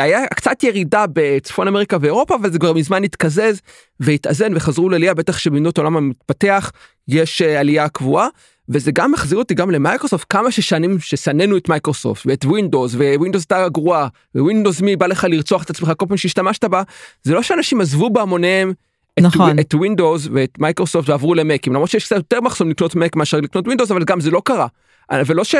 היה 0.00 0.26
קצת 0.26 0.62
ירידה 0.62 1.04
בצפון 1.12 1.68
אמריקה 1.68 1.96
ואירופה 2.00 2.34
אבל 2.34 2.52
זה 2.52 2.58
כבר 2.58 2.72
מזמן 2.72 3.04
התקזז 3.04 3.60
והתאזן 4.00 4.56
וחזרו 4.56 4.88
לעלייה 4.88 5.14
בטח 5.14 5.38
שבמדינות 5.38 5.78
העולם 5.78 5.96
המתפתח 5.96 6.72
יש 7.08 7.42
אה, 7.42 7.60
עלייה 7.60 7.88
קבועה. 7.88 8.28
וזה 8.68 8.90
גם 8.94 9.12
מחזיר 9.12 9.38
אותי 9.38 9.54
גם 9.54 9.70
למייקרוסופט 9.70 10.26
כמה 10.28 10.50
ששנים 10.50 10.98
ששנאנו 11.00 11.56
את 11.56 11.68
מייקרוסופט 11.68 12.26
ואת 12.26 12.44
ווינדוס 12.44 12.94
ווינדוס 12.94 13.42
הייתה 13.42 13.68
גרועה 13.68 14.08
ווינדוס 14.34 14.80
מי 14.80 14.96
בא 14.96 15.06
לך 15.06 15.26
לרצוח 15.30 15.62
את 15.62 15.70
עצמך 15.70 15.92
כל 15.96 16.06
פעם 16.08 16.16
שהשתמשת 16.16 16.64
בה 16.64 16.82
זה 17.22 17.34
לא 17.34 17.42
שאנשים 17.42 17.80
עזבו 17.80 18.10
בהמוניהם 18.10 18.72
נכון. 19.20 19.58
את 19.58 19.74
ווינדוס 19.74 20.28
ואת 20.32 20.58
מייקרוסופט 20.58 21.08
ועברו 21.08 21.34
למקים 21.34 21.72
למרות 21.72 21.90
שיש 21.90 22.04
קצת 22.04 22.16
יותר 22.16 22.40
מחסום 22.40 22.70
לקנות 22.70 22.94
מק 22.94 23.16
מאשר 23.16 23.40
לקנות 23.40 23.66
ווינדוס 23.66 23.90
אבל 23.90 24.04
גם 24.04 24.20
זה 24.20 24.30
לא 24.30 24.42
קרה 24.44 24.66
ולא 25.12 25.44
ש... 25.44 25.54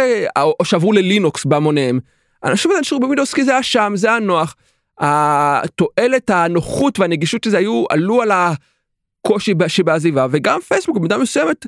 שעברו 0.63 0.93
ללינוקס 0.93 1.45
בהמוניהם. 1.45 2.01
אנשים 2.45 2.71
נשארו 2.81 3.01
בווינדוס 3.01 3.35
כי 3.35 3.45
זה 3.45 3.51
היה 3.51 3.63
שם 3.63 3.93
זה 3.97 4.09
היה 4.09 4.19
נוח. 4.19 4.55
התועלת 4.99 6.31
הנוחות 6.31 6.99
והנגישות 6.99 7.45
שזה 7.45 7.59
היו 7.59 7.85
עלו 7.91 8.23
על 8.23 8.31
הקושי 8.31 9.55
שבעזיבה 9.69 10.27
וגם 10.31 10.61
פייסבוק 10.61 10.97
במידה 10.97 11.19
מסוימת 11.19 11.67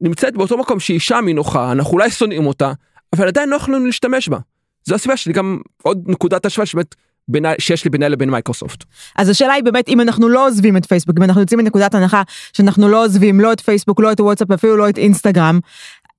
נמצאת 0.00 0.36
באותו 0.36 0.58
מקום 0.58 0.80
שהיא 0.80 1.00
שם 1.00 1.26
היא 1.26 1.36
אנחנו 1.56 1.92
אולי 1.92 2.10
שונאים 2.10 2.46
אותה 2.46 2.72
אבל 3.12 3.28
עדיין 3.28 3.50
נוח 3.50 3.68
לנו 3.68 3.86
להשתמש 3.86 4.28
בה. 4.28 4.38
זו 4.84 4.94
הסיבה 4.94 5.16
שלי 5.16 5.32
גם 5.32 5.58
עוד 5.82 6.02
נקודת 6.06 6.46
השוואה 6.46 6.66
שבאמת 6.66 6.94
שיש 7.58 7.84
לי 7.84 7.90
בינה 7.90 8.08
לבין 8.08 8.30
מייקרוסופט. 8.30 8.84
אז 9.16 9.28
השאלה 9.28 9.52
היא 9.52 9.64
באמת 9.64 9.88
אם 9.88 10.00
אנחנו 10.00 10.28
לא 10.28 10.46
עוזבים 10.46 10.76
את 10.76 10.86
פייסבוק 10.86 11.16
אם 11.18 11.22
אנחנו 11.22 11.40
יוצאים 11.40 11.60
מנקודת 11.60 11.94
הנחה 11.94 12.22
שאנחנו 12.52 12.88
לא 12.88 13.04
עוזבים 13.04 13.40
לא 13.40 13.52
את 13.52 13.60
פייסבוק 13.60 14.00
לא 14.00 14.12
את 14.12 14.20
וואטסאפ 14.20 14.50
אפילו 14.50 14.76
לא 14.76 14.88
את 14.88 14.98
אינסטגרם. 14.98 15.60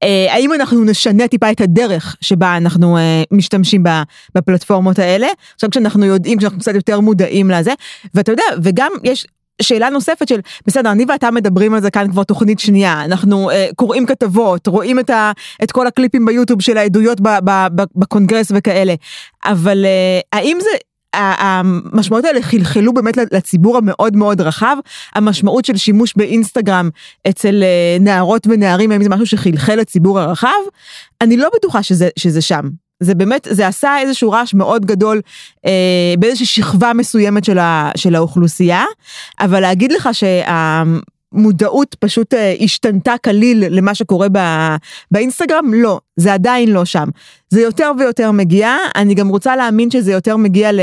אה, 0.04 0.34
האם 0.34 0.54
אנחנו 0.54 0.84
נשנה 0.84 1.28
טיפה 1.28 1.52
את 1.52 1.62
הדרך 1.62 2.16
שבה 2.22 2.58
אנחנו 2.58 2.98
אה, 2.98 3.24
משתמשים 3.32 3.84
בפלטפורמות 4.36 5.00
האלה 5.00 5.28
עכשיו 5.56 5.70
כשאנחנו 5.70 6.06
יודעים 6.06 6.38
כשאנחנו 6.38 6.60
קצת 6.60 6.76
יותר 6.76 7.00
מודעים 7.00 7.52
לזה 7.52 7.74
ואתה 8.14 8.32
יודע 8.32 8.44
וגם 8.64 8.92
יש 9.04 9.28
שאלה 9.62 9.90
נוספת 9.90 10.28
של 10.28 10.40
בסדר 10.68 10.92
אני 10.92 11.06
ואתה 11.08 11.32
מדברים 11.32 11.74
על 11.74 11.82
זה 11.82 11.92
כאן 11.92 12.12
כבר 12.12 12.24
תוכנית 12.24 12.60
שנייה. 12.60 13.06
אנחנו 13.06 13.52
uh, 13.52 13.54
קוראים 13.76 14.06
כתבות 14.06 14.68
רואים 14.68 15.00
את, 15.00 15.10
ה, 15.10 15.32
את 15.64 15.72
כל 15.72 15.88
הקליפים 15.88 16.26
ביוטיוב 16.26 16.62
של 16.62 16.78
העדויות 16.78 17.22
ב, 17.22 17.28
ב, 17.44 17.68
ב, 17.76 17.84
בקונגרס 17.96 18.52
וכאלה. 18.56 18.96
אבל 19.46 19.86
uh, 19.86 20.28
האם 20.34 20.58
זה 20.62 20.70
המשמעות 21.14 22.26
האלה 22.26 22.42
חלחלו 22.42 22.94
באמת 22.94 23.18
לציבור 23.32 23.78
המאוד 23.78 24.16
מאוד 24.16 24.42
רחב? 24.42 24.78
המשמעות 25.16 25.66
של 25.66 25.78
שימוש 25.78 26.14
באינסטגרם 26.18 26.90
אצל 27.30 27.64
uh, 27.64 28.04
נערות 28.04 28.48
ונערים 28.50 28.92
האם 28.92 29.04
זה 29.04 29.10
משהו 29.10 29.26
שחלחל 29.26 29.76
לציבור 29.76 30.20
הרחב? 30.20 30.50
אני 31.22 31.38
לא 31.38 31.50
בטוחה 31.56 31.84
שזה, 31.84 32.10
שזה 32.20 32.42
שם 32.42 32.70
זה 33.00 33.16
באמת, 33.16 33.48
זה 33.52 33.68
עשה 33.68 34.00
איזשהו 34.00 34.32
רעש 34.32 34.54
מאוד 34.54 34.86
גדול 34.86 35.22
אה, 35.66 35.72
באיזושהי 36.20 36.46
שכבה 36.46 36.94
מסוימת 36.94 37.44
של, 37.44 37.58
ה, 37.58 37.92
של 37.98 38.16
האוכלוסייה, 38.16 38.84
אבל 39.40 39.60
להגיד 39.60 39.92
לך 39.92 40.10
שהמודעות 41.38 41.96
פשוט 42.00 42.34
אה, 42.34 42.54
השתנתה 42.62 43.14
כליל 43.24 43.64
למה 43.70 43.96
שקורה 43.96 44.28
ב, 44.32 44.38
באינסטגרם, 45.12 45.74
לא, 45.74 46.00
זה 46.16 46.34
עדיין 46.34 46.72
לא 46.72 46.86
שם. 46.86 47.08
זה 47.50 47.62
יותר 47.62 47.92
ויותר 48.00 48.32
מגיע, 48.32 48.76
אני 48.96 49.14
גם 49.14 49.28
רוצה 49.28 49.56
להאמין 49.56 49.92
שזה 49.92 50.12
יותר 50.12 50.38
מגיע 50.38 50.72
ל... 50.72 50.80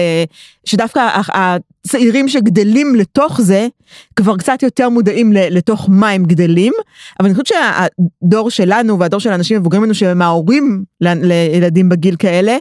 שדווקא 0.64 1.20
הצעירים 1.34 2.28
שגדלים 2.28 2.94
לתוך 2.94 3.40
זה, 3.40 3.68
כבר 4.16 4.36
קצת 4.36 4.62
יותר 4.62 4.88
מודעים 4.88 5.32
לתוך 5.32 5.86
מה 5.88 6.10
הם 6.10 6.24
גדלים, 6.24 6.72
אבל 7.20 7.28
אני 7.28 7.34
חושבת 7.34 7.46
שהדור 7.46 8.50
שלנו 8.50 8.98
והדור 8.98 9.20
של 9.20 9.30
האנשים 9.30 9.60
מבוגרים 9.60 9.82
ממנו 9.82 9.94
שהם 9.94 10.22
ההורים 10.22 10.84
לילדים 11.00 11.88
בגיל 11.88 12.16
כאלה, 12.16 12.56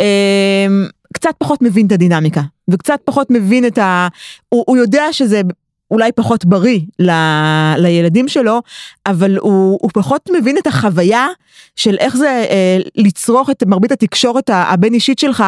אמ, 0.00 0.86
קצת 1.14 1.34
פחות 1.38 1.62
מבין 1.62 1.86
את 1.86 1.92
הדינמיקה, 1.92 2.42
וקצת 2.70 3.00
פחות 3.04 3.30
מבין 3.30 3.66
את 3.66 3.78
ה... 3.78 4.08
הוא, 4.48 4.64
הוא 4.66 4.76
יודע 4.76 5.04
שזה 5.12 5.40
אולי 5.94 6.12
פחות 6.12 6.44
בריא 6.44 6.80
ל, 6.98 7.10
לילדים 7.78 8.28
שלו, 8.28 8.62
אבל 9.06 9.36
הוא, 9.36 9.78
הוא 9.82 9.90
פחות 9.94 10.30
מבין 10.38 10.58
את 10.58 10.66
החוויה 10.66 11.26
של 11.76 11.96
איך 12.00 12.16
זה 12.16 12.46
אה, 12.50 12.78
לצרוך 12.96 13.50
את 13.50 13.62
מרבית 13.66 13.92
התקשורת 13.92 14.50
הבין 14.52 14.94
אישית 14.94 15.18
שלך 15.18 15.44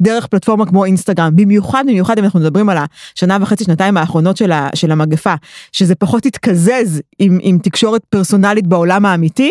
דרך 0.00 0.26
פלטפורמה 0.26 0.66
כמו 0.66 0.84
אינסטגרם. 0.84 1.36
במיוחד, 1.36 1.84
במיוחד 1.86 2.18
אם 2.18 2.24
אנחנו 2.24 2.40
מדברים 2.40 2.68
על 2.68 2.78
השנה 3.14 3.38
וחצי, 3.40 3.64
שנתיים 3.64 3.96
האחרונות 3.96 4.36
של, 4.36 4.52
ה, 4.52 4.68
של 4.74 4.90
המגפה, 4.90 5.34
שזה 5.72 5.94
פחות 5.94 6.26
התקזז 6.26 7.02
עם, 7.18 7.38
עם 7.42 7.58
תקשורת 7.58 8.04
פרסונלית 8.04 8.66
בעולם 8.66 9.06
האמיתי, 9.06 9.50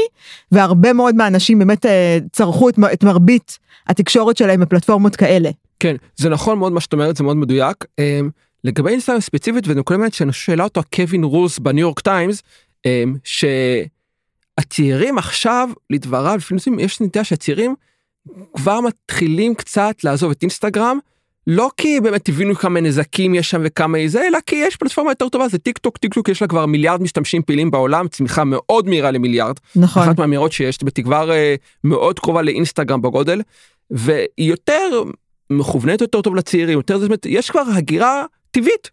והרבה 0.51 0.94
מאוד 0.94 1.15
מהאנשים 1.15 1.60
באמת 1.60 1.86
אה, 1.86 2.18
צרכו 2.32 2.70
את, 2.70 2.79
את 2.94 3.03
מרבית 3.03 3.60
התקשורת 3.88 4.38
שלהם 4.38 4.60
בפלטפורמות 4.60 5.15
כאלה. 5.15 5.50
כן, 5.79 5.96
זה 6.15 6.29
נכון 6.29 6.60
מאוד 6.60 6.72
מה 6.72 6.79
שאת 6.79 6.94
אומרת, 6.94 7.18
זה 7.18 7.24
מאוד 7.24 7.38
מדויק. 7.38 7.86
אה... 8.00 8.20
לגבי 8.63 8.89
אינסטגרם 8.89 9.20
ספציפית 9.20 9.63
ונקודה 9.68 10.12
שאני 10.12 10.34
שאלה 10.34 10.63
אותו 10.63 10.82
קווין 10.96 11.24
רוס 11.24 11.60
בניו 11.60 11.82
יורק 11.82 12.00
טיימס 12.00 12.44
אמ, 12.86 13.16
שהצעירים 14.60 15.18
עכשיו 15.18 15.70
לדבריו 15.89 16.38
לפעמים 16.38 16.80
יש 16.80 17.01
נטייה 17.01 17.24
שהצעירים 17.24 17.75
כבר 18.54 18.82
מתחילים 18.82 19.56
קצת 19.56 20.04
לעזוב 20.04 20.32
את 20.32 20.42
אינסטגרם 20.42 21.00
לא 21.48 21.70
כי 21.78 22.00
באמת 22.00 22.30
הבינו 22.30 22.56
כמה 22.56 22.82
נזקים 22.82 23.36
יש 23.36 23.50
שם 23.50 23.62
וכמה 23.63 23.98
זה 24.08 24.28
אלא 24.28 24.39
כי 24.46 24.56
יש 24.56 24.75
פלטפורמה 24.75 25.12
יותר 25.12 25.30
טובה 25.30 25.48
זה 25.48 25.58
טיק 25.58 25.78
טוק 25.78 25.98
טיק 25.98 26.13
טוק 26.13 26.30
יש 26.30 26.42
לה 26.42 26.48
כבר 26.48 26.66
מיליארד 26.66 27.01
משתמשים 27.01 27.42
פעילים 27.42 27.72
בעולם 27.72 28.08
צמיחה 28.08 28.44
מאוד 28.44 28.89
מהירה 28.89 29.12
למיליארד. 29.12 29.56
נכון. 29.75 30.04
אחת 30.04 30.20
מהמהירות 30.20 30.51
שיש 30.51 30.78
בתקווה 30.84 31.30
אה, 31.30 31.56
מאוד 31.84 32.20
קרובה 32.20 32.42
לאינסטגרם 32.42 33.01
בגודל 33.01 33.42
והיא 33.92 34.50
יותר 34.50 35.04
מכוונת 35.50 36.01
יותר 36.01 36.22
טוב 36.22 36.36
לצעירים 36.36 36.78
יותר 36.78 36.98
זאת 37.00 37.06
אומרת 37.06 37.25
יש 37.25 37.51
כבר 37.51 37.63
הגירה 37.75 38.25
טבעית 38.51 38.89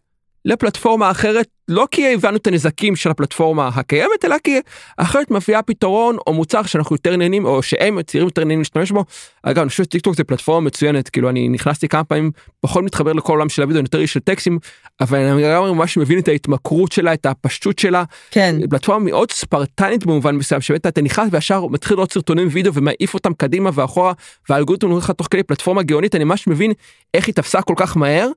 לפלטפורמה 0.47 1.11
אחרת 1.11 1.47
לא 1.69 1.89
כי 1.91 2.15
הבנו 2.15 2.37
את 2.37 2.47
הנזקים 2.47 2.97
של 2.97 3.11
הפלטפורמה 3.11 3.69
הקיימת 3.69 4.25
אלא 4.25 4.37
כי 4.45 4.61
אחרת 4.97 5.31
מביאה 5.31 5.63
פתרון 5.63 6.17
או 6.27 6.33
מוצר 6.33 6.63
שאנחנו 6.63 6.95
יותר 6.95 7.17
נהנים 7.17 7.45
או 7.45 7.63
שהם 7.63 8.03
צעירים 8.03 8.29
יותר 8.29 8.45
נהנים 8.45 8.59
להשתמש 8.59 8.91
בו. 8.91 9.05
אגב 9.43 9.59
אני 9.59 9.69
חושב 9.69 9.85
שטיקטוק 9.85 10.17
זה 10.17 10.25
פלטפורמה 10.25 10.67
מצוינת 10.67 11.09
כאילו 11.09 11.29
אני 11.29 11.49
נכנסתי 11.49 11.89
כמה 11.89 12.05
פעמים 12.05 12.31
פחות 12.61 12.85
מתחבר 12.85 13.13
לכל 13.13 13.33
עולם 13.33 13.49
של 13.49 13.63
הוידאו 13.63 13.83
יותר 13.83 14.01
איש 14.01 14.13
של 14.13 14.21
טקסטים 14.21 14.59
אבל 15.01 15.19
אני 15.19 15.43
גם 15.43 15.63
ממש 15.63 15.97
מבין 15.97 16.19
את 16.19 16.29
ההתמכרות 16.29 16.93
שלה 16.93 17.15
את 17.15 17.27
הפשטות 17.27 17.79
שלה. 17.79 18.05
כן. 18.31 18.57
פלטפורמה 18.71 19.05
מאוד 19.05 19.33
ספרטנית 19.33 20.07
במובן 20.07 20.37
מסוים 20.37 20.61
שבאמת 20.61 20.87
אתה 20.87 21.03
נכנס 21.03 21.29
וישר 21.31 21.67
מתחיל 21.67 21.97
לראות 21.97 22.13
סרטונים 22.13 22.49
וידאו 22.51 22.75
ומעיף 22.75 23.15
אותם 23.15 23.35
קדימה 23.35 23.71
ואחורה 23.75 24.13
והאלגוריתם 24.49 24.89
נותן 24.89 24.99
לך 24.99 25.11
תוך 25.11 25.29
כדי 25.31 25.43
פלטפורמה 25.43 25.83
גאונית 25.83 26.15
אני 26.15 26.25
ממש 26.25 26.47
מבין 26.47 26.73
איך 27.15 27.27
היא 27.27 27.35
תפסה 27.35 27.63
כל 27.63 27.75
כך 27.77 27.97
מהר. 27.97 28.31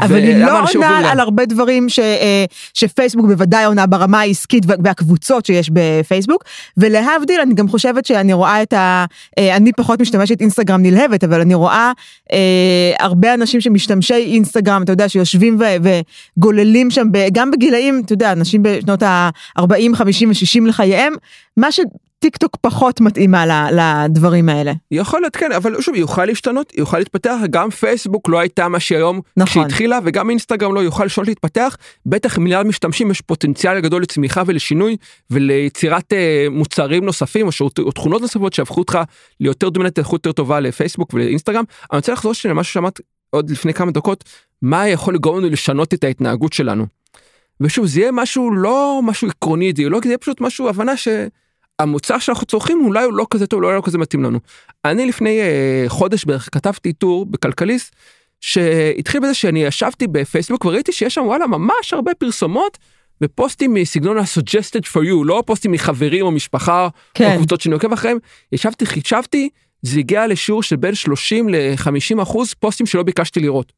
אבל 0.00 0.16
היא 0.16 0.36
לא 0.36 0.60
עונה 0.74 1.10
על 1.10 1.20
הרבה 1.20 1.46
דברים 1.46 1.88
ש, 1.88 1.98
אה, 1.98 2.44
שפייסבוק 2.74 3.26
בוודאי 3.26 3.64
עונה 3.64 3.86
ברמה 3.86 4.20
העסקית 4.20 4.64
והקבוצות 4.66 5.46
שיש 5.46 5.70
בפייסבוק 5.72 6.44
ולהבדיל 6.76 7.40
אני 7.40 7.54
גם 7.54 7.68
חושבת 7.68 8.06
שאני 8.06 8.32
רואה 8.32 8.62
את 8.62 8.72
ה... 8.72 9.04
אה, 9.38 9.56
אני 9.56 9.72
פחות 9.72 10.00
משתמשת 10.00 10.40
אינסטגרם 10.40 10.82
נלהבת 10.82 11.24
אבל 11.24 11.40
אני 11.40 11.54
רואה 11.54 11.92
אה, 12.32 12.92
הרבה 12.98 13.34
אנשים 13.34 13.60
שמשתמשי 13.60 14.14
אינסטגרם 14.14 14.82
אתה 14.82 14.92
יודע 14.92 15.08
שיושבים 15.08 15.58
ו, 15.60 15.64
וגוללים 16.38 16.90
שם 16.90 17.08
גם 17.32 17.50
בגילאים 17.50 18.02
אתה 18.04 18.12
יודע 18.12 18.32
אנשים 18.32 18.62
בשנות 18.62 19.02
ה-40 19.02 19.94
50 19.94 20.28
ו-60 20.28 20.68
לחייהם 20.68 21.12
מה 21.56 21.72
ש... 21.72 21.80
טיק 22.24 22.36
טוק 22.36 22.56
פחות 22.60 23.00
מתאימה 23.00 23.70
לדברים 23.72 24.48
האלה. 24.48 24.72
יכול 24.90 25.20
להיות 25.20 25.36
כן 25.36 25.52
אבל 25.52 25.80
שוב 25.80 25.94
יוכל 25.94 26.24
להשתנות 26.24 26.72
יוכל 26.76 26.98
להתפתח 26.98 27.36
גם 27.50 27.70
פייסבוק 27.70 28.28
לא 28.28 28.38
הייתה 28.38 28.68
מה 28.68 28.80
שהיום 28.80 29.20
נכון. 29.36 29.62
כשהתחילה 29.62 29.98
וגם 30.04 30.30
אינסטגרם 30.30 30.74
לא 30.74 30.80
יוכל 30.80 31.04
לשנות 31.04 31.28
להתפתח 31.28 31.76
בטח 32.06 32.38
מיליארד 32.38 32.66
משתמשים 32.66 33.10
יש 33.10 33.20
פוטנציאל 33.20 33.80
גדול 33.80 34.02
לצמיחה 34.02 34.42
ולשינוי 34.46 34.96
וליצירת 35.30 36.12
אה, 36.12 36.46
מוצרים 36.50 37.04
נוספים 37.04 37.46
או, 37.46 37.52
שעות, 37.52 37.78
או 37.78 37.92
תכונות 37.92 38.22
נוספות 38.22 38.52
שהפכו 38.52 38.80
אותך 38.80 38.98
ליותר 39.40 39.68
דומיננט 39.68 39.98
איכות 39.98 40.26
יותר 40.26 40.32
טובה 40.32 40.60
לפייסבוק 40.60 41.14
ולאינסטגרם. 41.14 41.64
אני 41.92 41.96
רוצה 41.96 42.12
לחזור 42.12 42.34
שנייה 42.34 42.54
למה 42.54 42.64
ששמעת 42.64 43.00
עוד 43.30 43.50
לפני 43.50 43.74
כמה 43.74 43.90
דקות 43.90 44.24
מה 44.62 44.88
יכול 44.88 45.14
לגרום 45.14 45.38
לנו 45.38 45.48
לשנות 45.48 45.94
את 45.94 46.04
ההתנהגות 46.04 46.52
שלנו. 46.52 46.86
ושוב 47.60 47.86
זה 47.86 48.00
יהיה 48.00 48.12
משהו 48.12 48.50
לא 48.54 49.00
משהו 49.02 49.28
עקרוני 49.28 49.72
לא 49.78 50.00
זה 50.02 50.08
יהיה 50.08 50.18
פשוט 50.18 50.40
משהו 50.40 50.68
הבנה 50.68 50.96
ש... 50.96 51.08
המוצר 51.78 52.18
שאנחנו 52.18 52.46
צורכים 52.46 52.84
אולי 52.84 53.04
הוא 53.04 53.12
לא 53.12 53.26
כזה 53.30 53.46
טוב 53.46 53.62
לא, 53.62 53.76
לא 53.76 53.82
כזה 53.84 53.98
מתאים 53.98 54.22
לנו. 54.22 54.38
אני 54.84 55.06
לפני 55.06 55.40
uh, 55.40 55.88
חודש 55.88 56.24
בערך 56.24 56.48
כתבתי 56.52 56.92
טור 56.92 57.26
בכלכליסט 57.26 57.94
שהתחיל 58.40 59.20
בזה 59.20 59.34
שאני 59.34 59.64
ישבתי 59.64 60.06
בפייסבוק 60.06 60.64
וראיתי 60.64 60.92
שיש 60.92 61.14
שם 61.14 61.22
וואלה 61.26 61.46
ממש 61.46 61.92
הרבה 61.92 62.14
פרסומות 62.14 62.78
ופוסטים 63.20 63.74
מסגנון 63.74 64.18
ה-suggested 64.18 64.84
for 64.92 65.00
you 65.00 65.24
לא 65.24 65.42
פוסטים 65.46 65.72
מחברים 65.72 66.26
או 66.26 66.30
משפחה 66.30 66.88
כן. 67.14 67.30
או 67.30 67.36
קבוצות 67.36 67.60
שאני 67.60 67.74
עוקב 67.74 67.92
אחריהם 67.92 68.18
ישבתי 68.52 68.86
חישבתי 68.86 69.48
זה 69.82 69.98
הגיע 69.98 70.26
לשיעור 70.26 70.62
של 70.62 70.76
בין 70.76 70.94
30 70.94 71.48
ל-50 71.48 72.22
אחוז 72.22 72.54
פוסטים 72.54 72.86
שלא 72.86 73.02
ביקשתי 73.02 73.40
לראות. 73.40 73.72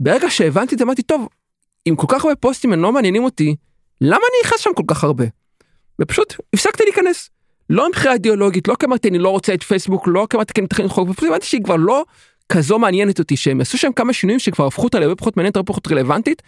ברגע 0.00 0.30
שהבנתי 0.30 0.74
את 0.74 0.78
זה 0.78 0.84
אמרתי 0.84 1.02
טוב 1.02 1.28
אם 1.88 1.96
כל 1.96 2.06
כך 2.08 2.24
הרבה 2.24 2.36
פוסטים 2.36 2.72
הם 2.72 2.82
לא 2.82 2.92
מעניינים 2.92 3.24
אותי 3.24 3.54
למה 4.00 4.16
אני 4.16 4.46
נכנס 4.46 4.60
שם 4.60 4.70
כל 4.74 4.82
כך 4.86 5.04
הרבה. 5.04 5.24
ופשוט 6.00 6.34
הפסקתי 6.54 6.82
להיכנס. 6.84 7.30
לא 7.70 7.88
מבחינה 7.88 8.14
אידיאולוגית, 8.14 8.68
לא 8.68 8.76
כי 9.02 9.08
אני 9.08 9.18
לא 9.18 9.28
רוצה 9.28 9.54
את 9.54 9.62
פייסבוק, 9.62 10.08
לא 10.08 10.26
כי 10.30 10.36
אמרתי 10.36 10.52
כן 10.54 10.66
תכין 10.66 10.88
חוק, 10.88 11.08
ופשוט 11.08 11.28
הבנתי 11.28 11.46
שהיא 11.46 11.64
כבר 11.64 11.76
לא 11.76 12.04
כזו 12.52 12.78
מעניינת 12.78 13.18
אותי 13.18 13.36
שהם 13.36 13.60
עשו 13.60 13.78
שם 13.78 13.92
כמה 13.92 14.12
שינויים 14.12 14.38
שכבר 14.38 14.66
הפכו 14.66 14.82
אותה 14.82 14.98
להרבה 14.98 15.14
פחות 15.14 15.36
מעניינת, 15.36 15.56
הרבה 15.56 15.66
פחות 15.66 15.88
רלוונטית. 15.92 16.42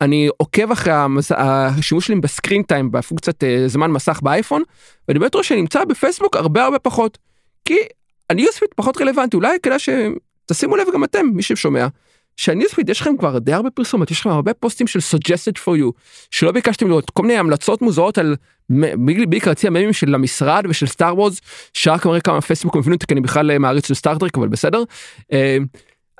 אני 0.00 0.28
עוקב 0.36 0.72
אחרי 0.72 0.92
המס... 0.92 1.32
השימוש 1.32 2.06
שלי 2.06 2.16
בסקרין 2.16 2.62
טיים 2.62 2.90
בפונקציית 2.90 3.44
אה, 3.44 3.68
זמן 3.68 3.90
מסך 3.90 4.20
באייפון 4.22 4.62
ואני 5.08 5.18
באמת 5.18 5.34
רואה 5.34 5.44
שנמצא 5.44 5.84
בפייסבוק 5.84 6.36
הרבה 6.36 6.64
הרבה 6.64 6.78
פחות. 6.78 7.18
כי 7.64 7.76
הניוספיד 8.30 8.68
פחות 8.76 9.00
רלוונטי 9.00 9.36
אולי 9.36 9.58
כדאי 9.62 9.78
שתשימו 9.78 10.76
לב 10.76 10.86
גם 10.94 11.04
אתם 11.04 11.26
מי 11.32 11.42
ששומע. 11.42 11.86
שהניוספיד 12.36 12.88
יש 12.88 13.00
לכם 13.00 13.16
כבר 13.16 13.38
די 13.38 13.52
הרבה 13.52 13.70
פרסומות 13.70 14.10
יש 14.10 14.20
לכם 14.20 14.30
הרבה 14.30 14.54
פוסטים 14.54 14.86
של 14.86 14.98
suggested 14.98 15.58
for 15.64 15.80
you 15.80 15.92
שלא 16.30 16.52
ביקשתם 16.52 16.88
לראות 16.88 17.10
כל 17.10 17.22
מיני 17.22 17.38
המלצות 17.38 17.82
מוזרות 17.82 18.18
על 18.18 18.36
בעיקר 19.28 19.50
הציע 19.50 19.70
ממים 19.70 19.92
של 19.92 20.14
המשרד 20.14 20.64
ושל 20.68 20.86
סטאר 20.86 21.14
וורז 21.14 21.40
שרק 21.72 22.06
מראה 22.06 22.20
כמה 22.20 22.40
פייסבוק 22.40 22.76
מבין 22.76 22.92
אותי 22.92 23.06
כי 23.06 23.14
אני 23.14 23.20
בכלל 23.20 23.50
אה, 23.50 23.58
מעריץ 23.58 23.88
של 23.88 23.94
סטארטרק 23.94 24.38
אבל 24.38 24.48
בסדר. 24.48 24.82
אה, 25.32 25.58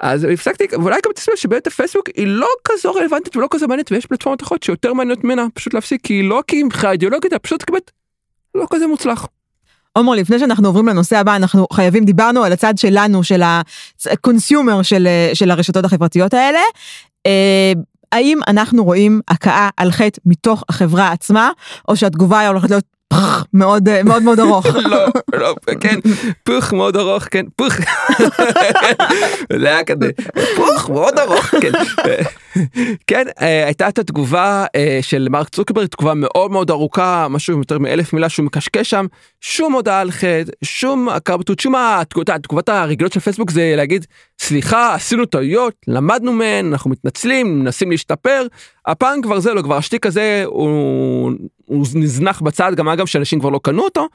אז 0.01 0.25
הפסקתי 0.25 0.67
ואולי 0.73 0.97
גם 1.05 1.13
תסתכל 1.13 1.37
שבאמת 1.37 1.67
הפייסבוק 1.67 2.09
היא 2.17 2.27
לא 2.27 2.49
כזו 2.65 2.93
רלוונטית 2.93 3.37
ולא 3.37 3.49
כזו 3.51 3.69
מעניינת 3.69 3.93
ויש 3.93 4.07
פלטפורמות 4.07 4.43
אחרות 4.43 4.63
שיותר 4.63 4.93
מעניינות 4.93 5.25
ממנה 5.25 5.47
פשוט 5.55 5.75
להפסיק 5.75 6.01
כי 6.03 6.15
היא 6.15 6.29
לא 6.29 6.43
כי 6.47 6.63
מבחינה 6.63 6.93
אידיאולוגית 6.93 7.35
פשוט 7.35 7.63
כבד 7.67 7.81
לא 8.55 8.67
כזה 8.71 8.87
מוצלח. 8.87 9.27
עומר, 9.97 10.13
לפני 10.13 10.39
שאנחנו 10.39 10.69
עוברים 10.69 10.89
לנושא 10.89 11.19
הבא, 11.19 11.37
אנחנו 11.37 11.67
חייבים, 11.73 12.05
דיברנו 12.05 12.45
על 12.45 12.53
הצד 12.53 12.79
שלנו, 12.79 13.25
של 13.25 13.43
ה 14.07 14.15
consumer 14.15 14.83
של, 14.83 15.09
של 15.35 15.51
הרשתות 15.51 15.85
החברתיות 15.85 16.35
האלה. 16.35 16.61
אה, 17.27 17.73
האם 18.13 18.41
אנחנו 18.49 18.85
רואים 18.85 19.21
הכאה 19.29 19.69
על 19.77 19.91
חטא 19.91 20.21
מתוך 20.27 20.65
החברה 20.69 21.13
עצמה, 21.13 21.51
או 21.89 21.97
שהתגובה 21.97 22.49
הולכת 22.49 22.71
להיות 22.71 22.85
מאוד 23.53 23.89
מאוד 24.05 24.23
מאוד 24.23 24.41
ארוך. 24.41 24.67
לא, 24.93 25.07
לא, 25.33 25.55
כן, 25.81 25.99
פוך 26.45 26.73
מאוד 26.73 26.97
ארוך, 26.97 27.25
כן, 27.31 27.47
פוך. 27.57 27.75
זה 29.61 29.69
היה 29.69 29.85
כזה, 29.85 30.11
פוך 30.57 30.91
מאוד 30.91 31.19
ארוך, 31.19 31.45
כן. 31.47 31.73
כן, 33.07 33.25
אה, 33.41 33.65
הייתה 33.65 33.89
את 33.89 33.99
התגובה 33.99 34.65
אה, 34.77 34.99
של 35.03 35.29
מרק 35.31 35.49
צוקרברג, 35.49 35.87
תגובה 35.87 36.15
מאוד 36.15 36.51
מאוד 36.51 36.71
ארוכה, 36.71 37.27
משהו 37.31 37.59
יותר 37.59 37.79
מאלף 37.79 38.13
מילה 38.13 38.29
שהוא 38.29 38.47
מקשקש 38.47 38.91
שם, 38.91 39.07
שום 39.41 39.73
הודעה 39.73 40.01
על 40.01 40.11
חטא, 40.11 40.53
שום 40.65 41.09
הכרה 41.09 41.37
בטעות, 41.37 41.61
שום 41.61 41.75
התגובות 42.29 42.69
הרגילות 42.69 43.13
של 43.13 43.21
פייסבוק 43.21 43.51
זה 43.51 43.75
להגיד, 43.77 44.07
סליחה, 44.39 44.95
עשינו 44.95 45.27
טעויות, 45.27 45.75
למדנו 45.89 46.33
מהן, 46.33 46.67
אנחנו 46.67 46.91
מתנצלים, 46.91 47.61
מנסים 47.61 47.91
להשתפר, 47.91 48.47
הפעם 48.87 49.23
כבר 49.23 49.41
זה 49.41 49.55
לא, 49.55 49.63
כבר 49.63 49.77
השטיק 49.77 50.07
הזה 50.07 50.43
הוא, 50.47 51.31
הוא 51.65 51.87
נזנח 51.95 52.41
בצד, 52.41 52.73
גם 52.75 52.89
אגב 52.89 53.07
שאנשים 53.07 53.41
כבר 53.41 53.49
לא 53.49 53.61
קנו 53.63 53.85
אותו, 53.85 54.09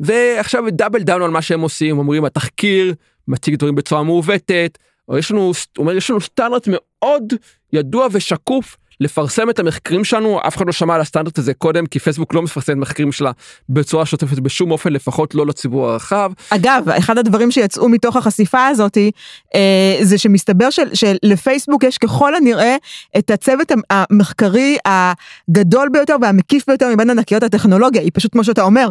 ועכשיו 0.00 0.64
double 0.68 1.02
down 1.02 1.22
על 1.22 1.30
מה 1.30 1.42
שהם 1.42 1.60
עושים, 1.60 1.98
אומרים 1.98 2.24
התחקיר 2.24 2.94
מציג 3.28 3.54
דברים 3.56 3.74
בצורה 3.74 4.02
מעוותת, 4.02 4.78
או 5.08 5.18
יש 5.18 5.30
לנו, 5.30 5.52
אומר, 5.78 5.96
יש 5.96 6.10
לנו 6.10 6.20
סטנדרט 6.20 6.68
מאוד 6.68 7.32
ידוע 7.72 8.06
ושקוף 8.12 8.76
לפרסם 9.00 9.50
את 9.50 9.58
המחקרים 9.58 10.04
שלנו, 10.04 10.40
אף 10.46 10.56
אחד 10.56 10.66
לא 10.66 10.72
שמע 10.72 10.94
על 10.94 11.00
הסטנדרט 11.00 11.38
הזה 11.38 11.54
קודם, 11.54 11.86
כי 11.86 11.98
פייסבוק 11.98 12.34
לא 12.34 12.42
מפרסם 12.42 12.72
את 12.72 12.76
המחקרים 12.76 13.12
שלה 13.12 13.30
בצורה 13.68 14.06
שוטפת 14.06 14.38
בשום 14.38 14.70
אופן, 14.70 14.92
לפחות 14.92 15.34
לא 15.34 15.46
לציבור 15.46 15.90
הרחב. 15.90 16.32
אגב, 16.50 16.88
אחד 16.88 17.18
הדברים 17.18 17.50
שיצאו 17.50 17.88
מתוך 17.88 18.16
החשיפה 18.16 18.66
הזאתי, 18.66 19.10
אה, 19.54 19.98
זה 20.02 20.18
שמסתבר 20.18 20.70
של, 20.70 20.94
שלפייסבוק 20.94 21.84
יש 21.84 21.98
ככל 21.98 22.34
הנראה 22.34 22.76
את 23.18 23.30
הצוות 23.30 23.72
המחקרי 23.90 24.76
הגדול 24.84 25.88
ביותר 25.92 26.16
והמקיף 26.22 26.66
ביותר 26.66 26.88
מבין 26.94 27.10
ענקיות 27.10 27.42
הטכנולוגיה, 27.42 28.02
היא 28.02 28.10
פשוט 28.14 28.32
כמו 28.32 28.44
שאתה 28.44 28.62
אומר. 28.62 28.88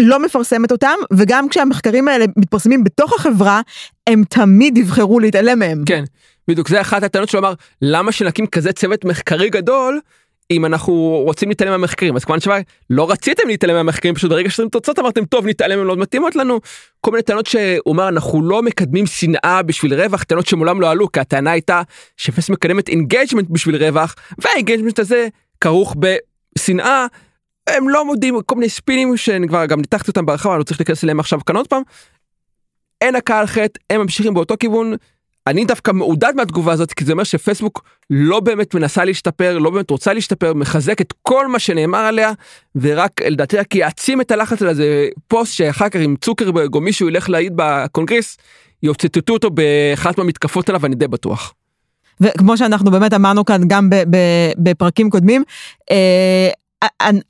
לא 0.00 0.24
מפרסמת 0.24 0.72
אותם 0.72 0.94
וגם 1.12 1.48
כשהמחקרים 1.48 2.08
האלה 2.08 2.24
מתפרסמים 2.36 2.84
בתוך 2.84 3.12
החברה 3.12 3.60
הם 4.06 4.24
תמיד 4.28 4.78
יבחרו 4.78 5.20
להתעלם 5.20 5.58
מהם. 5.58 5.82
כן 5.86 6.04
בדיוק 6.48 6.68
זה 6.68 6.80
אחת 6.80 7.02
הטענות 7.02 7.28
שהוא 7.28 7.38
אמר 7.38 7.54
למה 7.82 8.12
שנקים 8.12 8.46
כזה 8.46 8.72
צוות 8.72 9.04
מחקרי 9.04 9.50
גדול 9.50 10.00
אם 10.50 10.64
אנחנו 10.66 11.22
רוצים 11.24 11.48
להתעלם 11.48 11.70
מהמחקרים? 11.70 12.16
אז 12.16 12.24
כמובן 12.24 12.40
שמה 12.40 12.58
לא 12.90 13.10
רציתם 13.10 13.48
להתעלם 13.48 13.74
מהמחקרים 13.74 14.14
פשוט 14.14 14.30
ברגע 14.30 14.50
שאתם 14.50 14.68
תוצאות 14.68 14.98
אמרתם 14.98 15.24
טוב 15.24 15.46
נתעלם 15.46 15.78
הם 15.78 15.86
לא 15.86 15.96
מתאימות 15.96 16.36
לנו. 16.36 16.60
כל 17.00 17.10
מיני 17.10 17.22
טענות 17.22 17.46
שהוא 17.46 17.80
אומר 17.86 18.08
אנחנו 18.08 18.42
לא 18.42 18.62
מקדמים 18.62 19.06
שנאה 19.06 19.62
בשביל 19.62 19.94
רווח. 19.94 20.22
טענות 20.22 20.46
שמעולם 20.46 20.80
לא 20.80 20.90
עלו 20.90 21.12
כי 21.12 21.20
הטענה 21.20 21.50
הייתה 21.50 21.82
שפייסבוק 22.16 22.50
מקדמת 22.50 22.88
engagement 22.88 23.46
בשביל 23.50 23.84
רווח 23.84 24.14
וה 24.38 24.48
engagement 24.48 24.98
הזה 24.98 25.28
כרוך 25.60 25.96
בשנאה. 25.98 27.06
הם 27.66 27.88
לא 27.88 28.04
מודים 28.04 28.42
כל 28.46 28.54
מיני 28.54 28.68
ספינים 28.68 29.16
שאני 29.16 29.48
כבר 29.48 29.66
גם 29.66 29.80
ניתחתי 29.80 30.10
אותם 30.10 30.26
בהרחבה 30.26 30.52
אני 30.52 30.58
לא 30.58 30.64
צריך 30.64 30.80
להיכנס 30.80 31.04
אליהם 31.04 31.20
עכשיו 31.20 31.44
כאן 31.46 31.56
עוד 31.56 31.66
פעם. 31.66 31.82
אין 33.00 33.16
הכאה 33.16 33.37
על 33.37 33.46
חטא 33.46 33.80
הם 33.90 34.00
ממשיכים 34.00 34.34
באותו 34.34 34.54
כיוון 34.60 34.94
אני 35.48 35.64
דווקא 35.64 35.90
מעודד 35.90 36.32
מהתגובה 36.36 36.72
הזאת 36.72 36.92
כי 36.92 37.04
זה 37.04 37.12
אומר 37.12 37.24
שפייסבוק 37.24 37.84
לא 38.10 38.40
באמת 38.40 38.74
מנסה 38.74 39.04
להשתפר 39.04 39.58
לא 39.58 39.70
באמת 39.70 39.90
רוצה 39.90 40.12
להשתפר 40.12 40.54
מחזק 40.54 41.00
את 41.00 41.14
כל 41.22 41.46
מה 41.46 41.58
שנאמר 41.58 41.98
עליה 41.98 42.32
ורק 42.76 43.22
לדעתי 43.22 43.56
רק 43.56 43.74
יעצים 43.74 44.20
את 44.20 44.30
הלחץ 44.30 44.62
על 44.62 44.68
איזה 44.68 45.08
פוסט 45.28 45.54
שאחר 45.54 45.88
כך 45.88 45.96
אם 45.96 46.14
צוקרברג 46.20 46.74
או 46.74 46.80
מישהו 46.80 47.08
ילך 47.08 47.30
להעיד 47.30 47.52
בקונגרס 47.56 48.36
יוצטטו 48.82 49.32
אותו 49.32 49.50
באחת 49.50 50.18
מהמתקפות 50.18 50.68
עליו 50.68 50.86
אני 50.86 50.94
די 50.94 51.08
בטוח. 51.08 51.54
וכמו 52.20 52.56
שאנחנו 52.56 52.90
באמת 52.90 53.14
אמרנו 53.14 53.44
כאן 53.44 53.60
גם 53.68 53.90
בפרקים 54.58 55.10
קודמים. 55.10 55.44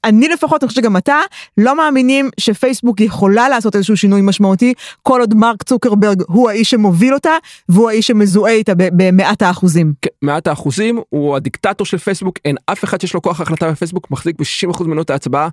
אני 0.04 0.28
לפחות, 0.28 0.62
אני 0.62 0.68
חושב 0.68 0.80
שגם 0.80 0.96
אתה, 0.96 1.20
לא 1.58 1.76
מאמינים 1.76 2.30
שפייסבוק 2.40 3.00
יכולה 3.00 3.48
לעשות 3.48 3.76
איזשהו 3.76 3.96
שינוי 3.96 4.20
משמעותי, 4.22 4.74
כל 5.02 5.20
עוד 5.20 5.34
מרק 5.34 5.62
צוקרברג 5.62 6.22
הוא 6.28 6.50
האיש 6.50 6.70
שמוביל 6.70 7.14
אותה, 7.14 7.32
והוא 7.68 7.90
האיש 7.90 8.06
שמזוהה 8.06 8.52
איתה 8.52 8.72
במאת 8.76 9.42
האחוזים. 9.42 9.92
כן, 10.02 10.10
מעט 10.22 10.46
האחוזים, 10.46 11.00
הוא 11.08 11.36
הדיקטטור 11.36 11.86
של 11.86 11.98
פייסבוק, 11.98 12.38
אין 12.44 12.56
אף 12.66 12.84
אחד 12.84 13.00
שיש 13.00 13.14
לו 13.14 13.22
כוח 13.22 13.40
החלטה 13.40 13.70
בפייסבוק, 13.70 14.10
מחזיק 14.10 14.36
ב-60% 14.38 14.84
מנות 14.84 15.10
ההצבעה, 15.10 15.48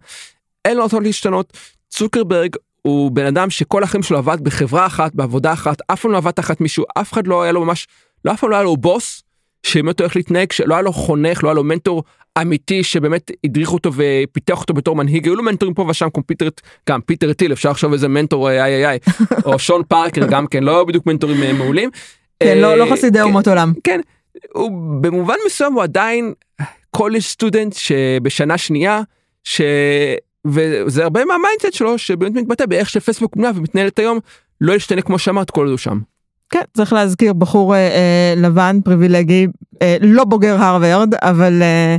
אין 0.65 0.77
לו 0.77 0.84
אותו 0.84 0.99
להשתנות. 0.99 1.58
צוקרברג 1.89 2.55
הוא 2.81 3.12
בן 3.12 3.25
אדם 3.25 3.49
שכל 3.49 3.84
החיים 3.84 4.03
שלו 4.03 4.17
עבד 4.17 4.41
בחברה 4.41 4.86
אחת, 4.86 5.15
בעבודה 5.15 5.53
אחת, 5.53 5.77
אף 5.88 6.01
פעם 6.01 6.12
לא 6.12 6.17
עבד 6.17 6.31
תחת 6.31 6.62
מישהו, 6.62 6.86
אף 6.97 7.13
אחד 7.13 7.27
לא 7.27 7.43
היה 7.43 7.51
לו 7.51 7.65
ממש, 7.65 7.88
לא 8.25 8.31
אף 8.31 8.39
פעם 8.39 8.49
לא 8.49 8.55
היה 8.55 8.63
לו 8.63 8.77
בוס, 8.77 9.23
שבאמת 9.63 9.99
הולך 9.99 10.15
להתנהג, 10.15 10.51
שלא 10.51 10.73
היה 10.73 10.81
לו 10.81 10.93
חונך, 10.93 11.43
לא 11.43 11.49
היה 11.49 11.53
לו 11.53 11.63
מנטור 11.63 12.03
אמיתי 12.41 12.84
שבאמת 12.84 13.32
הדריך 13.43 13.74
אותו 13.74 13.91
ופיתח 13.95 14.62
אותו 14.62 14.74
בתור 14.74 14.95
מנהיג 14.95 15.26
היו 15.26 15.36
לו 15.36 15.43
מנטורים 15.43 15.74
פה 15.74 15.86
ושם 15.89 16.08
כמו 16.13 16.24
פיטר 16.28 16.48
גם 16.89 17.02
פיטר 17.02 17.34
טיל 17.34 17.54
אפשר 17.54 17.71
לחשוב 17.71 17.93
איזה 17.93 18.08
מנטור 18.08 18.50
איי 18.50 18.62
איי 18.62 18.88
איי 18.88 19.00
או 19.45 19.60
שון 19.65 19.82
פארקר 19.88 20.28
גם 20.28 20.48
כן 20.48 20.63
לא 20.63 20.84
בדיוק 20.84 21.06
מנטורים 21.06 21.43
אה, 21.43 21.54
מעולים. 21.54 21.89
כן 22.39 22.58
לא, 22.58 22.78
לא 22.78 22.86
חסידי 22.91 23.19
כן, 23.19 23.24
אומות 23.24 23.48
עולם. 23.48 23.74
כן 23.84 24.00
הוא 24.54 25.02
במובן 25.02 25.36
מסוים 25.45 25.74
הוא 25.74 25.84
עדיין 25.84 26.34
college 26.91 27.19
student 27.19 27.73
שבשנה 27.74 28.58
שנייה 28.58 29.02
ש... 29.43 29.62
וזה 30.48 31.04
הרבה 31.04 31.26
מה 31.25 31.36
mindset 31.36 31.73
שלו 31.74 31.98
שבאמת 31.98 32.36
מתבטא 32.36 32.65
באיך 32.65 32.89
שפייסבוק 32.89 33.36
בנויה 33.36 33.52
ומתנהלת 33.56 34.00
היום 34.00 34.19
לא 34.62 34.74
ישתנה 34.74 35.02
כמו 35.02 35.19
שאמרת 35.19 35.52
כל 35.52 35.67
זה 35.69 35.78
שם. 35.78 36.00
כן, 36.49 36.62
צריך 36.73 36.93
להזכיר 36.93 37.34
בחור 37.34 37.75
אה, 37.75 37.79
אה, 37.79 38.34
לבן 38.38 38.79
פריבילגי, 38.84 39.47
אה, 39.81 39.97
לא 40.01 40.23
בוגר 40.23 40.55
הרווארד, 40.63 41.15
אבל 41.15 41.62
אה, 41.62 41.97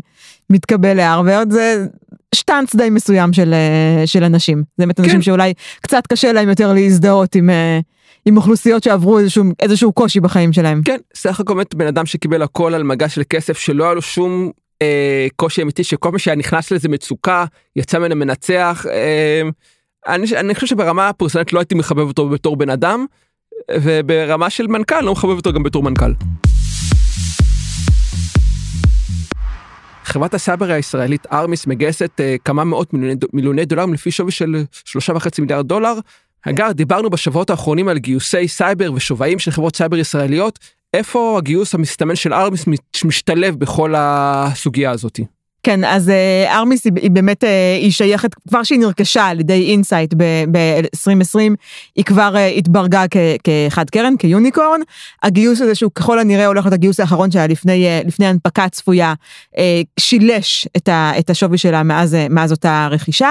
מתקבל 0.50 0.94
להרווארד, 0.94 1.50
זה 1.50 1.86
שטאנץ 2.34 2.76
די 2.76 2.90
מסוים 2.90 3.32
של, 3.32 3.54
אה, 3.54 4.06
של 4.06 4.24
אנשים. 4.24 4.58
זה 4.58 4.64
באמת 4.86 4.96
כן. 4.96 5.04
אנשים 5.04 5.22
שאולי 5.22 5.54
קצת 5.80 6.06
קשה 6.06 6.32
להם 6.32 6.48
יותר 6.48 6.72
להזדהות 6.72 7.34
עם, 7.34 7.50
אה, 7.50 7.80
עם 8.26 8.36
אוכלוסיות 8.36 8.82
שעברו 8.82 9.18
איזשהו, 9.18 9.44
איזשהו 9.60 9.92
קושי 9.92 10.20
בחיים 10.20 10.52
שלהם. 10.52 10.82
כן, 10.84 10.98
סך 11.14 11.40
הכל 11.40 11.54
באמת 11.54 11.74
בן 11.74 11.86
אדם 11.86 12.06
שקיבל 12.06 12.42
הכל 12.42 12.74
על 12.74 12.82
מגש 12.82 13.08
של 13.08 13.22
כסף, 13.30 13.58
שלא 13.58 13.84
היה 13.84 13.94
לו 13.94 14.02
שום 14.02 14.50
אה, 14.82 15.26
קושי 15.36 15.62
אמיתי, 15.62 15.84
שכל 15.84 16.12
מה 16.12 16.18
שהיה 16.18 16.36
נכנס 16.36 16.70
לזה 16.70 16.88
מצוקה, 16.88 17.44
יצא 17.76 17.98
ממנו 17.98 18.16
מנצח. 18.16 18.86
אה, 18.90 19.42
אני, 20.08 20.26
אני 20.36 20.54
חושב 20.54 20.66
שברמה 20.66 21.08
הפרסונלית 21.08 21.52
לא 21.52 21.58
הייתי 21.58 21.74
מחבב 21.74 22.08
אותו 22.08 22.28
בתור 22.28 22.56
בן 22.56 22.70
אדם. 22.70 23.06
וברמה 23.74 24.50
של 24.50 24.66
מנכ"ל 24.66 25.00
לא 25.00 25.12
מחבב 25.12 25.36
אותו 25.36 25.52
גם 25.52 25.62
בתור 25.62 25.82
מנכ"ל. 25.82 26.12
חברת 30.04 30.34
הסייבר 30.34 30.70
הישראלית 30.70 31.26
ארמיס 31.32 31.66
מגייסת 31.66 32.20
אה, 32.20 32.42
כמה 32.44 32.64
מאות 32.64 32.92
מיליוני, 32.92 33.20
מיליוני 33.32 33.64
דולרים 33.64 33.94
לפי 33.94 34.10
שווי 34.10 34.32
של 34.32 34.64
שלושה 34.84 35.12
וחצי 35.16 35.40
מיליארד 35.40 35.68
דולר. 35.68 35.94
אגב, 36.42 36.72
דיברנו 36.72 37.10
בשבועות 37.10 37.50
האחרונים 37.50 37.88
על 37.88 37.98
גיוסי 37.98 38.48
סייבר 38.48 38.92
ושווים 38.92 39.38
של 39.38 39.50
חברות 39.50 39.76
סייבר 39.76 39.96
ישראליות. 39.96 40.58
איפה 40.94 41.38
הגיוס 41.38 41.74
המסתמן 41.74 42.16
של 42.16 42.34
ארמיס 42.34 42.64
משתלב 43.04 43.58
בכל 43.58 43.94
הסוגיה 43.96 44.90
הזאתי? 44.90 45.24
כן, 45.66 45.84
אז 45.84 46.10
אה, 46.10 46.56
ארמיס 46.58 46.84
היא, 46.84 46.92
היא 47.02 47.10
באמת, 47.10 47.44
אה, 47.44 47.78
היא 47.80 47.90
שייכת, 47.90 48.34
כבר 48.48 48.62
כשהיא 48.62 48.78
נרכשה 48.78 49.26
על 49.26 49.40
ידי 49.40 49.70
אינסייט 49.70 50.14
ב-2020, 50.50 51.38
היא 51.96 52.04
כבר 52.04 52.36
אה, 52.36 52.46
התברגה 52.46 53.04
כ- 53.10 53.16
כחד 53.44 53.90
קרן, 53.90 54.16
כ 54.16 54.29
unicorn. 54.29 54.80
הגיוס 55.22 55.60
הזה 55.60 55.74
שהוא 55.74 55.90
ככל 55.94 56.18
הנראה 56.18 56.46
הולך 56.46 56.64
להיות 56.64 56.72
הגיוס 56.72 57.00
האחרון 57.00 57.30
שהיה 57.30 57.46
לפני, 57.46 57.86
אה, 57.86 58.00
לפני 58.06 58.26
הנפקה 58.26 58.68
צפויה, 58.68 59.14
אה, 59.58 59.80
שילש 60.00 60.68
את, 60.76 60.88
ה, 60.88 61.12
את 61.18 61.30
השווי 61.30 61.58
שלה 61.58 61.82
מאז, 61.82 62.16
מאז 62.30 62.52
אותה 62.52 62.88
רכישה, 62.90 63.30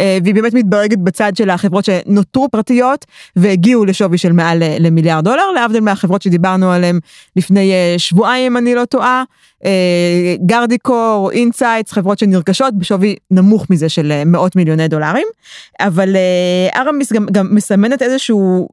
אה, 0.00 0.18
והיא 0.22 0.34
באמת 0.34 0.54
מתברגת 0.54 0.98
בצד 0.98 1.36
של 1.36 1.50
החברות 1.50 1.84
שנותרו 1.84 2.48
פרטיות 2.48 3.04
והגיעו 3.36 3.84
לשווי 3.84 4.18
של 4.18 4.32
מעל 4.32 4.62
למיליארד 4.80 5.24
דולר, 5.24 5.50
להבדיל 5.54 5.80
מהחברות 5.80 6.22
שדיברנו 6.22 6.72
עליהן 6.72 6.98
לפני 7.36 7.72
אה, 7.72 7.94
שבועיים, 7.98 8.52
אם 8.52 8.56
אני 8.56 8.74
לא 8.74 8.84
טועה. 8.84 9.22
אה, 9.64 10.36
גארדיקור, 10.46 11.30
אינטסייטס, 11.32 11.92
חברות 11.92 12.18
שנרכשות 12.18 12.74
בשווי 12.78 13.16
נמוך 13.30 13.70
מזה 13.70 13.88
של 13.88 14.12
אה, 14.12 14.24
מאות 14.24 14.56
מיליוני 14.56 14.88
דולרים, 14.88 15.26
אבל 15.80 16.16
אה, 16.16 16.80
ארמיס 16.82 17.12
גם, 17.12 17.26
גם 17.32 17.54
מסמנת 17.54 18.02
איזשהו 18.02 18.68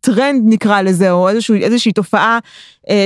טרנד 0.00 0.42
נקרא 0.46 0.82
לזה, 0.82 1.10
או 1.10 1.28
איזשהו, 1.28 1.54
איזושהי 1.54 1.92
תופעה 1.92 2.38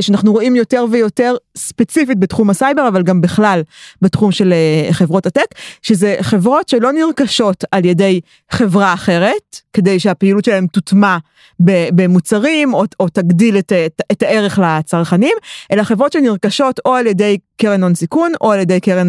שאנחנו 0.01 0.33
רואים 0.33 0.57
יותר 0.57 0.85
ויותר 0.91 1.37
ספציפית 1.57 2.19
בתחום 2.19 2.51
הסייבר, 2.51 2.89
אבל 2.89 3.03
גם 3.03 3.21
בכלל 3.21 3.63
בתחום 4.03 4.33
של 4.33 4.53
אה, 4.53 4.93
חברות 4.93 5.27
הטק, 5.27 5.47
שזה 5.83 6.17
חברות 6.21 6.69
שלא 6.69 6.93
נרכשות 6.93 7.65
על 7.71 7.85
ידי 7.85 8.21
חברה 8.51 8.95
אחרת, 8.95 9.61
כדי 9.73 10.01
שהפעילות 10.01 10.45
שלהם 10.45 10.67
תוטמע 10.67 11.17
במוצרים, 11.61 12.75
או, 12.75 12.85
או 13.01 13.09
תגדיל 13.09 13.59
את, 13.59 13.73
את, 13.87 14.03
את 14.13 14.23
הערך 14.23 14.59
לצרכנים, 14.63 15.35
אלא 15.73 15.83
חברות 15.83 16.13
שנרכשות 16.13 16.81
או 16.85 16.95
על 16.95 17.07
ידי 17.07 17.39
קרן 17.57 17.83
הון 17.83 17.95
סיכון, 17.95 18.33
או 18.41 18.53
על 18.53 18.61
ידי 18.61 18.81
קרן 18.81 19.09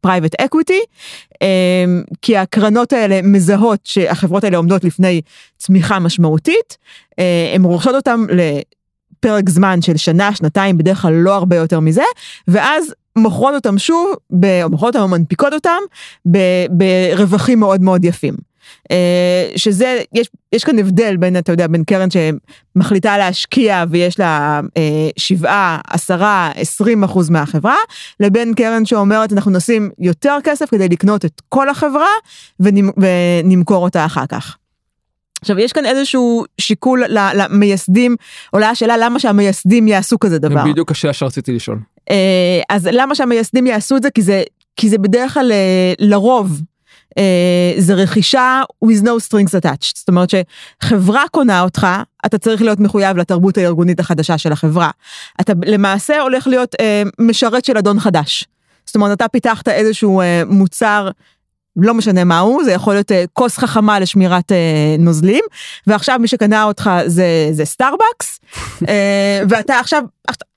private 0.00 0.40
אה, 0.40 0.44
equity, 0.44 0.80
אמ, 1.34 1.38
כי 2.22 2.36
הקרנות 2.36 2.92
האלה 2.92 3.20
מזהות 3.22 3.80
שהחברות 3.84 4.44
האלה 4.44 4.56
עומדות 4.56 4.84
לפני 4.84 5.20
צמיחה 5.58 5.98
משמעותית, 5.98 6.76
אה, 7.10 7.14
הן 7.54 7.64
רוכשות 7.64 7.94
אותן 7.94 8.20
לפרק 9.18 9.48
זמן 9.48 9.82
של 9.82 9.96
שנה, 9.96 10.34
שנתיים, 10.34 10.78
בדרך 10.78 11.02
כלל 11.02 11.12
לא 11.12 11.34
הרבה 11.34 11.56
יותר 11.56 11.80
מזה, 11.80 12.02
ואז 12.48 12.94
מוכרות 13.18 13.54
אותם 13.54 13.78
שוב, 13.78 14.14
או 14.62 14.70
מוכרות 14.70 14.96
אותם 14.96 15.04
או 15.04 15.08
מנפיקות 15.08 15.52
אותם 15.52 15.78
ברווחים 16.70 17.60
מאוד 17.60 17.82
מאוד 17.82 18.04
יפים. 18.04 18.34
אה, 18.90 19.48
שזה, 19.56 19.98
יש, 20.14 20.28
יש 20.52 20.64
כאן 20.64 20.78
הבדל 20.78 21.16
בין, 21.16 21.36
אתה 21.36 21.52
יודע, 21.52 21.66
בין 21.66 21.84
קרן 21.84 22.08
שמחליטה 22.10 23.18
להשקיע 23.18 23.84
ויש 23.90 24.18
לה 24.18 24.60
אה, 24.76 25.08
שבעה, 25.16 25.80
עשרה, 25.86 26.50
עשרים 26.54 27.04
אחוז 27.04 27.30
מהחברה, 27.30 27.76
לבין 28.20 28.54
קרן 28.54 28.84
שאומרת 28.84 29.32
אנחנו 29.32 29.50
נשים 29.50 29.90
יותר 29.98 30.36
כסף 30.44 30.70
כדי 30.70 30.88
לקנות 30.88 31.24
את 31.24 31.42
כל 31.48 31.68
החברה 31.68 32.08
ונמכור 32.60 33.84
אותה 33.84 34.04
אחר 34.04 34.26
כך. 34.26 34.56
עכשיו 35.40 35.58
יש 35.58 35.72
כאן 35.72 35.86
איזשהו 35.86 36.44
שיקול 36.58 37.04
למייסדים, 37.08 38.16
עולה 38.50 38.70
השאלה 38.70 38.96
למה 38.96 39.18
שהמייסדים 39.18 39.88
יעשו 39.88 40.18
כזה 40.18 40.38
דבר. 40.38 40.64
בדיוק 40.64 40.90
השאלה 40.90 41.12
שרציתי 41.12 41.52
לשאול. 41.52 41.78
אה, 42.10 42.60
אז 42.68 42.88
למה 42.92 43.14
שהמייסדים 43.14 43.66
יעשו 43.66 43.96
את 43.96 44.02
זה? 44.02 44.10
כי 44.10 44.22
זה, 44.22 44.42
כי 44.76 44.88
זה 44.88 44.98
בדרך 44.98 45.34
כלל 45.34 45.52
לרוב. 45.98 46.60
Uh, 47.08 47.80
זה 47.80 47.94
רכישה 47.94 48.62
with 48.84 49.02
no 49.02 49.08
strings 49.28 49.50
attached, 49.60 49.92
זאת 49.96 50.08
אומרת 50.08 50.28
שחברה 50.30 51.24
קונה 51.30 51.60
אותך, 51.60 51.86
אתה 52.26 52.38
צריך 52.38 52.62
להיות 52.62 52.80
מחויב 52.80 53.16
לתרבות 53.16 53.58
הארגונית 53.58 54.00
החדשה 54.00 54.38
של 54.38 54.52
החברה. 54.52 54.90
אתה 55.40 55.52
למעשה 55.66 56.20
הולך 56.20 56.46
להיות 56.46 56.74
משרת 57.18 57.64
של 57.64 57.78
אדון 57.78 58.00
חדש. 58.00 58.44
זאת 58.86 58.94
אומרת, 58.94 59.16
אתה 59.16 59.28
פיתחת 59.28 59.68
איזשהו 59.68 60.20
uh, 60.20 60.24
מוצר 60.46 61.10
לא 61.78 61.94
משנה 61.94 62.24
מהו, 62.24 62.64
זה 62.64 62.72
יכול 62.72 62.94
להיות 62.94 63.10
uh, 63.10 63.14
כוס 63.32 63.58
חכמה 63.58 64.00
לשמירת 64.00 64.52
uh, 64.52 64.54
נוזלים, 64.98 65.44
ועכשיו 65.86 66.18
מי 66.18 66.28
שקנה 66.28 66.64
אותך 66.64 66.90
זה, 67.06 67.48
זה 67.52 67.64
סטארבקס, 67.64 68.40
אה, 68.82 68.86
ואתה 69.48 69.78
עכשיו, 69.78 70.02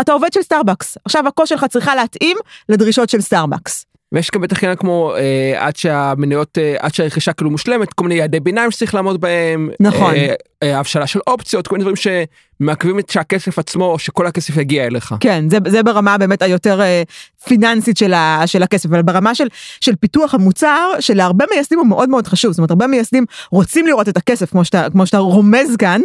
אתה 0.01 0.11
עובד 0.11 0.33
של 0.33 0.41
סטארבקס, 0.41 0.97
עכשיו 1.05 1.27
הכוס 1.27 1.49
שלך 1.49 1.65
צריכה 1.65 1.95
להתאים 1.95 2.37
לדרישות 2.69 3.09
של 3.09 3.21
סטארבקס. 3.21 3.85
ויש 4.11 4.31
גם 4.31 4.41
בטח 4.41 4.63
עניין 4.63 4.77
כמו 4.77 5.13
אה, 5.15 5.67
עד 5.67 5.75
שהמניות 5.75 6.57
אה, 6.57 6.75
עד 6.79 6.93
שהרכישה 6.93 7.33
כאילו 7.33 7.51
מושלמת 7.51 7.93
כל 7.93 8.03
מיני 8.03 8.15
יעדי 8.15 8.39
ביניים 8.39 8.71
שצריך 8.71 8.95
לעמוד 8.95 9.21
בהם 9.21 9.69
נכון 9.79 10.15
אה, 10.15 10.33
אה, 10.63 10.79
הבשלה 10.79 11.07
של 11.07 11.19
אופציות 11.27 11.67
כל 11.67 11.75
מיני 11.75 11.83
דברים 11.83 11.95
שמעכבים 11.95 12.99
את 12.99 13.09
שהכסף 13.09 13.59
עצמו 13.59 13.85
או 13.85 13.99
שכל 13.99 14.27
הכסף 14.27 14.57
יגיע 14.57 14.85
אליך. 14.85 15.15
כן 15.19 15.49
זה, 15.49 15.57
זה 15.67 15.83
ברמה 15.83 16.17
באמת 16.17 16.41
היותר 16.41 16.81
אה, 16.81 17.03
פיננסית 17.45 17.97
של, 17.97 18.13
ה, 18.13 18.41
של 18.45 18.63
הכסף 18.63 18.89
אבל 18.89 19.01
ברמה 19.01 19.35
של, 19.35 19.47
של 19.81 19.95
פיתוח 19.95 20.33
המוצר 20.33 20.91
שלהרבה 20.99 21.45
מייסדים 21.53 21.79
הוא 21.79 21.87
מאוד 21.87 22.09
מאוד 22.09 22.27
חשוב 22.27 22.51
זאת 22.51 22.59
אומרת 22.59 22.71
הרבה 22.71 22.87
מייסדים 22.87 23.25
רוצים 23.51 23.87
לראות 23.87 24.09
את 24.09 24.17
הכסף 24.17 24.51
כמו 24.51 24.65
שאתה 24.65 24.87
כמו 24.91 25.05
שאתה 25.05 25.17
רומז 25.17 25.75
כאן 25.75 26.01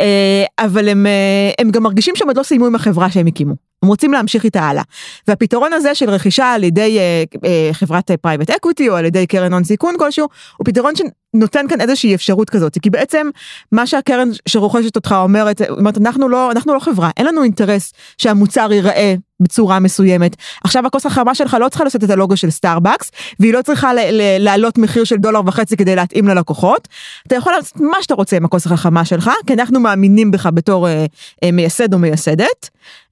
אה, 0.00 0.44
אבל 0.58 0.88
הם, 0.88 1.06
אה, 1.06 1.50
הם 1.58 1.70
גם 1.70 1.82
מרגישים 1.82 2.16
שהם 2.16 2.28
עוד 2.28 2.36
לא 2.36 2.42
סיימו 2.42 2.66
עם 2.66 2.74
החברה 2.74 3.10
שהם 3.10 3.26
הקימו. 3.26 3.54
הם 3.84 3.88
רוצים 3.88 4.12
להמשיך 4.12 4.44
איתה 4.44 4.62
הלאה. 4.62 4.82
והפתרון 5.28 5.72
הזה 5.72 5.94
של 5.94 6.10
רכישה 6.10 6.52
על 6.52 6.64
ידי 6.64 6.98
אה, 6.98 7.24
אה, 7.44 7.70
חברת 7.72 8.10
private 8.10 8.50
equity 8.50 8.88
או 8.88 8.94
על 8.94 9.04
ידי 9.04 9.26
קרן 9.26 9.52
הון 9.52 9.64
סיכון 9.64 9.94
כלשהו, 9.98 10.28
הוא 10.56 10.64
פתרון 10.64 10.92
שנותן 10.96 11.68
כאן 11.68 11.80
איזושהי 11.80 12.14
אפשרות 12.14 12.50
כזאת, 12.50 12.78
כי 12.82 12.90
בעצם 12.90 13.30
מה 13.72 13.86
שהקרן 13.86 14.28
שרוכשת 14.48 14.96
אותך 14.96 15.14
אומרת, 15.18 15.62
אומרת 15.70 15.98
אנחנו 15.98 16.28
לא, 16.28 16.50
אנחנו 16.50 16.74
לא 16.74 16.78
חברה, 16.78 17.10
אין 17.16 17.26
לנו 17.26 17.42
אינטרס 17.42 17.92
שהמוצר 18.18 18.72
ייראה 18.72 19.14
בצורה 19.44 19.78
מסוימת. 19.78 20.36
עכשיו 20.64 20.86
הכוס 20.86 21.06
החכמה 21.06 21.34
שלך 21.34 21.56
לא 21.60 21.68
צריכה 21.68 21.84
לשאת 21.84 22.04
את 22.04 22.10
הלוגו 22.10 22.36
של 22.36 22.50
סטארבקס, 22.50 23.10
והיא 23.40 23.52
לא 23.52 23.62
צריכה 23.62 23.90
להעלות 24.38 24.78
מחיר 24.78 25.04
של 25.04 25.16
דולר 25.16 25.40
וחצי 25.46 25.76
כדי 25.76 25.96
להתאים 25.96 26.28
ללקוחות. 26.28 26.88
אתה 27.26 27.34
יכול 27.34 27.52
לעשות 27.52 27.80
מה 27.80 27.96
שאתה 28.00 28.14
רוצה 28.14 28.36
עם 28.36 28.44
הכוס 28.44 28.66
החכמה 28.66 29.04
שלך, 29.04 29.30
כי 29.46 29.54
אנחנו 29.54 29.80
מאמינים 29.80 30.30
בך 30.30 30.48
בתור 30.54 30.88
אה, 30.88 31.06
אה, 31.44 31.52
מייסד 31.52 31.94
או 31.94 31.98
מייסדת. 31.98 32.70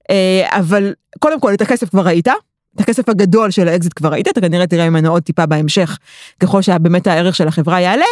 אה, 0.09 0.59
אבל 0.59 0.93
קודם 1.19 1.39
כל 1.39 1.53
את 1.53 1.61
הכסף 1.61 1.89
כבר 1.89 2.01
ראית, 2.01 2.27
את 2.75 2.81
הכסף 2.81 3.09
הגדול 3.09 3.51
של 3.51 3.67
האקזיט 3.67 3.93
כבר 3.95 4.09
ראית, 4.09 4.27
אתה 4.27 4.41
כנראה 4.41 4.67
תראה 4.67 4.89
ממנו 4.89 5.11
עוד 5.11 5.23
טיפה 5.23 5.45
בהמשך, 5.45 5.97
ככל 6.39 6.61
שבאמת 6.61 7.07
הערך 7.07 7.35
של 7.35 7.47
החברה 7.47 7.81
יעלה, 7.81 8.05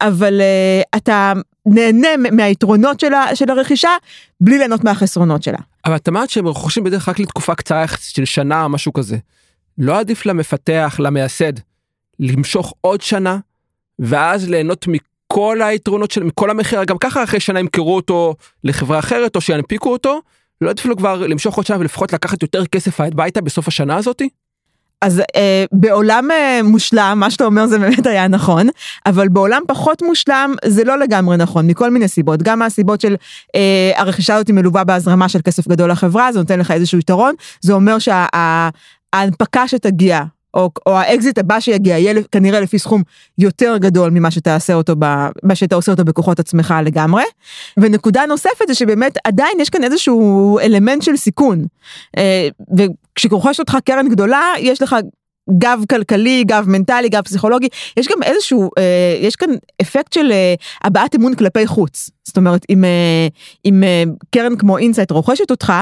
אבל 0.00 0.40
אה, 0.40 0.96
אתה 0.96 1.32
נהנה 1.66 2.08
מהיתרונות 2.32 3.00
של, 3.00 3.14
ה, 3.14 3.36
של 3.36 3.50
הרכישה, 3.50 3.90
בלי 4.40 4.58
ליהנות 4.58 4.84
מהחסרונות 4.84 5.42
שלה. 5.42 5.58
אבל 5.84 5.96
את 5.96 6.08
אמרת 6.08 6.30
שהם 6.30 6.46
רוכשים 6.46 6.84
בדרך 6.84 7.04
כלל 7.04 7.14
לתקופה 7.18 7.54
קצרה 7.54 7.84
של 7.98 8.24
שנה, 8.24 8.68
משהו 8.68 8.92
כזה. 8.92 9.16
לא 9.78 9.98
עדיף 9.98 10.26
למפתח, 10.26 10.96
למייסד, 10.98 11.52
למשוך 12.20 12.74
עוד 12.80 13.00
שנה, 13.00 13.38
ואז 13.98 14.48
ליהנות 14.48 14.86
מכל 14.88 15.62
היתרונות 15.62 16.10
של, 16.10 16.22
מכל 16.22 16.50
המחיר, 16.50 16.84
גם 16.84 16.98
ככה 16.98 17.24
אחרי 17.24 17.40
שנה 17.40 17.60
ימכרו 17.60 17.96
אותו 17.96 18.34
לחברה 18.64 18.98
אחרת, 18.98 19.36
או 19.36 19.40
שינפיקו 19.40 19.92
אותו, 19.92 20.20
לא 20.60 20.70
עדיף 20.70 20.86
לו 20.86 20.96
כבר 20.96 21.26
למשוך 21.26 21.56
עוד 21.56 21.66
שנה 21.66 21.78
ולפחות 21.78 22.12
לקחת 22.12 22.42
יותר 22.42 22.66
כסף 22.66 23.00
הביתה 23.00 23.40
בסוף 23.40 23.68
השנה 23.68 23.96
הזאתי? 23.96 24.28
אז 25.02 25.22
אה, 25.36 25.64
בעולם 25.72 26.30
אה, 26.30 26.60
מושלם, 26.64 27.16
מה 27.20 27.30
שאתה 27.30 27.44
אומר 27.44 27.66
זה 27.66 27.78
באמת 27.78 28.06
היה 28.06 28.28
נכון, 28.28 28.68
אבל 29.06 29.28
בעולם 29.28 29.62
פחות 29.68 30.02
מושלם 30.02 30.54
זה 30.64 30.84
לא 30.84 30.98
לגמרי 30.98 31.36
נכון, 31.36 31.66
מכל 31.66 31.90
מיני 31.90 32.08
סיבות. 32.08 32.42
גם 32.42 32.58
מהסיבות 32.58 33.00
של 33.00 33.16
אה, 33.54 33.92
הרכישה 33.96 34.34
הזאת 34.34 34.50
מלווה 34.50 34.84
בהזרמה 34.84 35.28
של 35.28 35.40
כסף 35.44 35.68
גדול 35.68 35.90
לחברה, 35.90 36.32
זה 36.32 36.38
נותן 36.38 36.58
לך 36.58 36.70
איזשהו 36.70 36.98
יתרון, 36.98 37.34
זה 37.60 37.72
אומר 37.72 37.96
שההנפקה 37.98 39.68
שה, 39.68 39.68
שתגיע 39.68 40.22
או, 40.54 40.70
או 40.86 40.92
האקזיט 40.96 41.38
הבא 41.38 41.60
שיגיע 41.60 41.98
יהיה 41.98 42.22
כנראה 42.32 42.60
לפי 42.60 42.78
סכום 42.78 43.02
יותר 43.38 43.76
גדול 43.76 44.10
ממה 44.10 44.30
שתעשה 44.30 44.74
אותו, 44.74 44.94
ב, 44.98 45.04
מה 45.42 45.54
שאתה 45.54 45.74
עושה 45.74 45.92
אותו 45.92 46.04
בכוחות 46.04 46.40
עצמך 46.40 46.74
לגמרי. 46.84 47.24
ונקודה 47.76 48.26
נוספת 48.26 48.68
זה 48.68 48.74
שבאמת 48.74 49.18
עדיין 49.24 49.60
יש 49.60 49.70
כאן 49.70 49.84
איזשהו 49.84 50.58
אלמנט 50.58 51.02
של 51.02 51.16
סיכון. 51.16 51.64
אה, 52.16 52.48
וכשרוכש 52.76 53.60
אותך 53.60 53.76
קרן 53.84 54.08
גדולה 54.08 54.52
יש 54.58 54.82
לך 54.82 54.96
גב 55.58 55.80
כלכלי, 55.90 56.44
גב 56.46 56.64
מנטלי, 56.68 57.08
גב 57.08 57.22
פסיכולוגי, 57.22 57.68
יש 57.96 58.08
גם 58.08 58.22
איזשהו, 58.22 58.70
אה, 58.78 59.16
יש 59.20 59.36
כאן 59.36 59.50
אפקט 59.82 60.12
של 60.12 60.32
אה, 60.32 60.54
הבעת 60.84 61.14
אמון 61.14 61.34
כלפי 61.34 61.66
חוץ. 61.66 62.10
זאת 62.24 62.36
אומרת, 62.36 62.66
אם, 62.70 62.84
אם 63.64 63.82
קרן 64.30 64.56
כמו 64.56 64.78
אינסייט 64.78 65.10
רוכשת 65.10 65.50
אותך, 65.50 65.72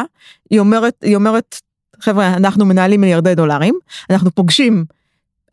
היא 0.51 0.61
אומרת, 0.61 0.95
היא 1.03 1.17
אומרת, 1.17 1.61
חבר'ה, 2.01 2.35
אנחנו 2.37 2.65
מנהלים 2.65 3.01
מיליארדי 3.01 3.35
דולרים, 3.35 3.75
אנחנו 4.11 4.31
פוגשים 4.31 4.85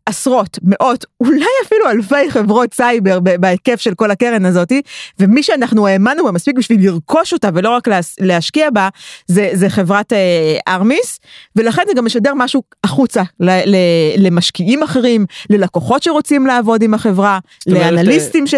עשרות, 0.06 0.58
מאות, 0.62 1.04
אולי 1.20 1.46
אפילו 1.66 1.90
אלפי 1.90 2.30
חברות 2.30 2.74
סייבר 2.74 3.20
בהיקף 3.20 3.80
של 3.80 3.94
כל 3.94 4.10
הקרן 4.10 4.44
הזאתי, 4.44 4.82
ומי 5.20 5.42
שאנחנו 5.42 5.86
האמנו 5.86 6.24
בה 6.24 6.32
מספיק 6.32 6.56
בשביל 6.56 6.86
לרכוש 6.86 7.32
אותה 7.32 7.48
ולא 7.54 7.70
רק 7.70 7.88
להשקיע 8.20 8.70
בה, 8.70 8.88
זה, 9.26 9.50
זה 9.52 9.68
חברת 9.68 10.12
אה, 10.12 10.58
ארמיס, 10.68 11.20
ולכן 11.56 11.82
זה 11.88 11.94
גם 11.94 12.04
משדר 12.04 12.32
משהו 12.36 12.62
החוצה 12.84 13.22
ל, 13.40 13.50
ל, 13.50 13.76
למשקיעים 14.18 14.82
אחרים, 14.82 15.26
ללקוחות 15.50 16.02
שרוצים 16.02 16.46
לעבוד 16.46 16.82
עם 16.82 16.94
החברה, 16.94 17.38
לאנליסטים 17.66 18.46
ש... 18.46 18.54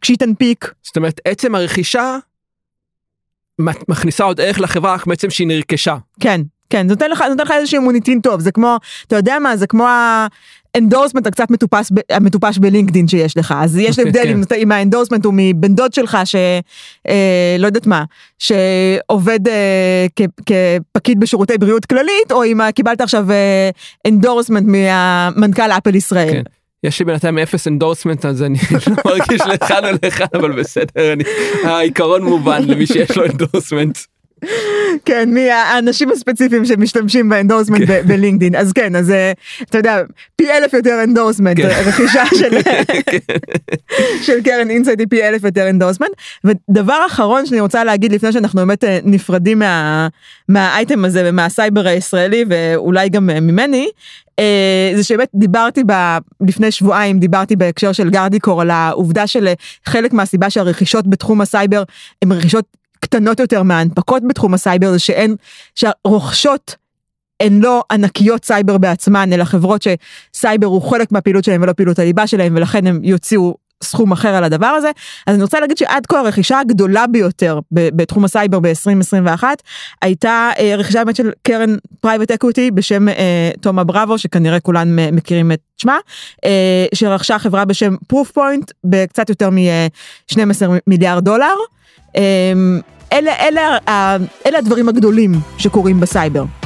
כשהיא 0.00 0.16
תנפיק. 0.18 0.72
זאת 0.82 0.96
אומרת, 0.96 1.20
עצם 1.24 1.54
הרכישה 1.54 2.18
מכניסה 3.88 4.24
עוד 4.24 4.40
ערך 4.40 4.60
לחברה 4.60 4.94
רק 4.94 5.06
בעצם 5.06 5.30
שהיא 5.30 5.46
נרכשה. 5.46 5.96
כן, 6.20 6.40
כן, 6.70 6.88
זה 6.88 6.94
נותן 6.94 7.10
לך, 7.10 7.24
נותן 7.30 7.44
לך 7.44 7.50
איזשהו 7.50 7.82
מוניטין 7.82 8.20
טוב, 8.20 8.40
זה 8.40 8.52
כמו, 8.52 8.76
אתה 9.06 9.16
יודע 9.16 9.38
מה, 9.38 9.56
זה 9.56 9.66
כמו 9.66 9.86
ה 10.74 10.78
endorsement 10.78 11.26
הקצת 11.26 11.50
מטופש, 11.50 11.88
המטופש 12.10 12.58
בלינקדין 12.58 13.08
שיש 13.08 13.36
לך, 13.36 13.54
אז 13.58 13.76
יש 13.78 13.98
הבדל 14.00 14.22
כן. 14.22 14.28
אם, 14.30 14.42
אם 14.62 14.72
ה 14.72 14.76
endorsement 14.76 15.24
הוא 15.24 15.34
מבן 15.36 15.74
דוד 15.74 15.92
שלך, 15.94 16.18
ש... 16.24 16.34
אה, 17.08 17.56
לא 17.58 17.66
יודעת 17.66 17.86
מה, 17.86 18.04
שעובד 18.38 19.48
אה, 19.48 20.06
כ- 20.16 20.52
כפקיד 20.92 21.20
בשירותי 21.20 21.58
בריאות 21.58 21.86
כללית, 21.86 22.32
או 22.32 22.44
אם 22.44 22.60
קיבלת 22.74 23.00
עכשיו 23.00 23.30
אה, 23.30 23.70
endorsement 24.06 24.66
ממנכ"ל 24.66 25.70
אפל 25.70 25.94
ישראל. 25.94 26.32
כן. 26.32 26.42
יש 26.84 26.98
לי 26.98 27.04
בינתיים 27.04 27.38
אפס 27.38 27.68
endorsement 27.68 28.24
אז 28.26 28.42
אני 28.42 28.58
לא 28.86 28.96
מרגיש 29.04 29.40
לכאן 29.40 29.84
או 29.84 29.90
לכאן 30.02 30.26
אבל 30.34 30.52
בסדר 30.52 31.12
אני 31.12 31.24
העיקרון 31.64 32.22
מובן 32.22 32.62
למי 32.62 32.86
שיש 32.86 33.16
לו 33.16 33.24
endorsement. 33.32 33.98
כן, 35.04 35.30
מי 35.34 35.50
האנשים 35.50 36.10
הספציפיים 36.10 36.64
שמשתמשים 36.64 37.28
ב 37.28 37.33
endorsement 37.33 37.86
כן. 37.86 38.02
ב- 38.02 38.08
בלינקדאין, 38.08 38.54
אז 38.54 38.72
כן, 38.72 38.96
אז 38.96 39.10
אה, 39.10 39.32
אתה 39.62 39.78
יודע, 39.78 40.02
פי 40.36 40.50
אלף 40.50 40.72
יותר 40.72 41.02
endorsement, 41.04 41.56
כן. 41.60 41.68
רכישה 41.86 42.24
של, 42.34 42.58
של 44.26 44.42
קרן 44.42 44.70
אינסייט 44.70 45.00
היא 45.00 45.06
פי 45.10 45.22
אלף 45.22 45.44
יותר 45.44 45.70
endorsement. 45.70 46.10
ודבר 46.44 46.98
אחרון 47.06 47.46
שאני 47.46 47.60
רוצה 47.60 47.84
להגיד 47.84 48.12
לפני 48.12 48.32
שאנחנו 48.32 48.60
באמת 48.60 48.84
אה, 48.84 48.98
נפרדים 49.04 49.58
מה, 49.58 50.08
מהאייטם 50.48 51.04
הזה 51.04 51.22
ומהסייבר 51.24 51.86
הישראלי 51.86 52.44
ואולי 52.48 53.08
גם 53.08 53.30
אה, 53.30 53.40
ממני, 53.40 53.88
זה 54.94 55.02
שבאמת 55.02 55.28
דיברתי 55.34 55.82
ב, 55.86 55.92
לפני 56.40 56.70
שבועיים 56.70 57.18
דיברתי 57.18 57.56
בהקשר 57.56 57.92
של 57.92 58.10
גארדיקור 58.10 58.60
על 58.60 58.70
העובדה 58.70 59.26
של 59.26 59.48
חלק 59.86 60.12
מהסיבה 60.12 60.50
שהרכישות 60.50 61.10
בתחום 61.10 61.40
הסייבר 61.40 61.82
הן 62.22 62.32
רכישות 62.32 62.64
קטנות 63.06 63.40
יותר 63.40 63.62
מההנפקות 63.62 64.22
בתחום 64.28 64.54
הסייבר 64.54 64.92
זה 64.92 64.98
שאין, 64.98 65.36
שהרוכשות 65.74 66.76
הן 67.40 67.60
לא 67.60 67.82
ענקיות 67.90 68.44
סייבר 68.44 68.78
בעצמן 68.78 69.32
אלא 69.32 69.44
חברות 69.44 69.82
שסייבר 69.82 70.66
הוא 70.66 70.82
חלק 70.82 71.12
מהפעילות 71.12 71.44
שלהם 71.44 71.62
ולא 71.62 71.72
פעילות 71.72 71.98
הליבה 71.98 72.26
שלהם 72.26 72.52
ולכן 72.56 72.86
הם 72.86 73.00
יוציאו 73.04 73.54
סכום 73.84 74.12
אחר 74.12 74.34
על 74.34 74.44
הדבר 74.44 74.66
הזה. 74.66 74.90
אז 75.26 75.34
אני 75.34 75.42
רוצה 75.42 75.60
להגיד 75.60 75.78
שעד 75.78 76.06
כה 76.06 76.20
הרכישה 76.20 76.60
הגדולה 76.60 77.06
ביותר 77.06 77.58
בתחום 77.72 78.24
הסייבר 78.24 78.60
ב-2021 78.60 79.44
הייתה 80.02 80.50
אה, 80.58 80.74
רכישה 80.76 81.04
באמת 81.04 81.16
של 81.16 81.30
קרן 81.42 81.76
private 82.00 82.30
equity 82.30 82.70
בשם 82.70 83.08
אה, 83.08 83.50
תומה 83.60 83.84
בראבו 83.84 84.18
שכנראה 84.18 84.60
כולם 84.60 84.98
אה, 84.98 85.08
מכירים 85.12 85.52
את 85.52 85.60
שמה 85.76 85.98
אה, 86.44 86.86
שרכשה 86.94 87.38
חברה 87.38 87.64
בשם 87.64 87.94
פרופוינט 88.06 88.72
בקצת 88.84 89.28
יותר 89.28 89.50
מ-12 89.50 90.36
מיליארד 90.86 91.24
דולר. 91.24 91.54
אה, 92.16 92.52
אלה, 93.12 93.32
אלה, 93.40 93.78
אלה 94.46 94.58
הדברים 94.58 94.88
הגדולים 94.88 95.32
שקורים 95.58 96.00
בסייבר. 96.00 96.65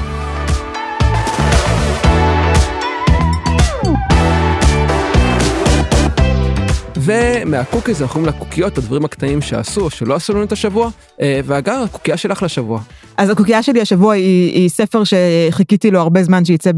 ומהקוקיז 7.00 8.02
אנחנו 8.02 8.20
עוברים 8.20 8.34
לקוקיות 8.34 8.78
הדברים 8.78 9.04
הקטנים 9.04 9.42
שעשו 9.42 9.80
או 9.80 9.90
שלא 9.90 10.14
עשו 10.14 10.32
לנו 10.32 10.42
את 10.42 10.52
השבוע 10.52 10.90
אה, 11.20 11.40
והגר 11.44 11.82
הקוקייה 11.82 12.16
שלך 12.16 12.42
לשבוע. 12.42 12.80
אז 13.16 13.30
הקוקייה 13.30 13.62
שלי 13.62 13.80
השבוע 13.80 14.14
היא, 14.14 14.52
היא 14.52 14.68
ספר 14.68 15.02
שחיכיתי 15.04 15.90
לו 15.90 16.00
הרבה 16.00 16.22
זמן 16.22 16.44
שייצא 16.44 16.70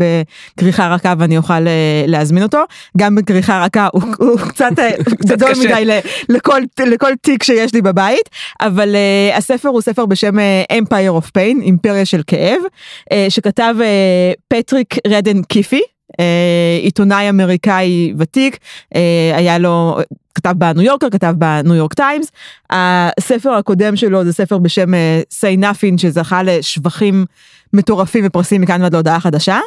בכריכה 0.57 0.89
רכה 0.89 1.15
ואני 1.19 1.37
אוכל 1.37 1.53
אה, 1.53 2.05
להזמין 2.07 2.43
אותו. 2.43 2.59
גם 2.99 3.15
בכריכה 3.15 3.65
רכה 3.65 3.89
הוא, 3.93 4.03
הוא 4.19 4.39
קצת 4.39 4.79
אה, 4.79 4.91
גדול. 5.29 5.53
מדי 5.65 6.01
לכל, 6.29 6.63
לכל 6.87 7.13
תיק 7.23 7.43
שיש 7.43 7.75
לי 7.75 7.83
בבית, 7.83 8.31
אבל 8.61 8.95
אה, 8.95 9.37
הספר 9.37 9.69
הוא 9.69 9.81
ספר 9.81 10.07
בשם 10.07 10.35
Empire 10.73 11.23
of 11.23 11.27
Pain, 11.27 11.63
אימפריה 11.63 12.05
של 12.05 12.23
כאב, 12.27 12.61
אה, 12.61 13.15
שכתב 13.29 13.75
אה, 13.79 14.41
פטריק 14.49 14.95
רדן 15.07 15.43
קיפי. 15.43 15.83
אה, 16.13 16.83
עיתונאי 16.83 17.29
אמריקאי 17.29 18.15
ותיק, 18.19 18.59
אה, 18.95 18.97
היה 19.35 19.59
לו, 19.59 19.99
כתב 20.35 20.55
בניו 20.59 20.83
יורקר, 20.83 21.11
כתב 21.11 21.35
בניו 21.39 21.75
יורק 21.75 21.95
טיימס. 21.95 22.33
הספר 22.71 23.51
הקודם 23.51 23.97
שלו 23.97 24.25
זה 24.25 24.33
ספר 24.33 24.59
בשם 24.59 24.95
אה, 24.95 24.97
Say 25.41 25.63
Nothing 25.63 25.99
שזכה 25.99 26.43
לשבחים 26.43 27.27
מטורפים 27.73 28.25
ופרסים 28.27 28.61
מכאן 28.61 28.83
ועד 28.83 28.93
להודעה 28.93 29.21
חדשה. 29.21 29.59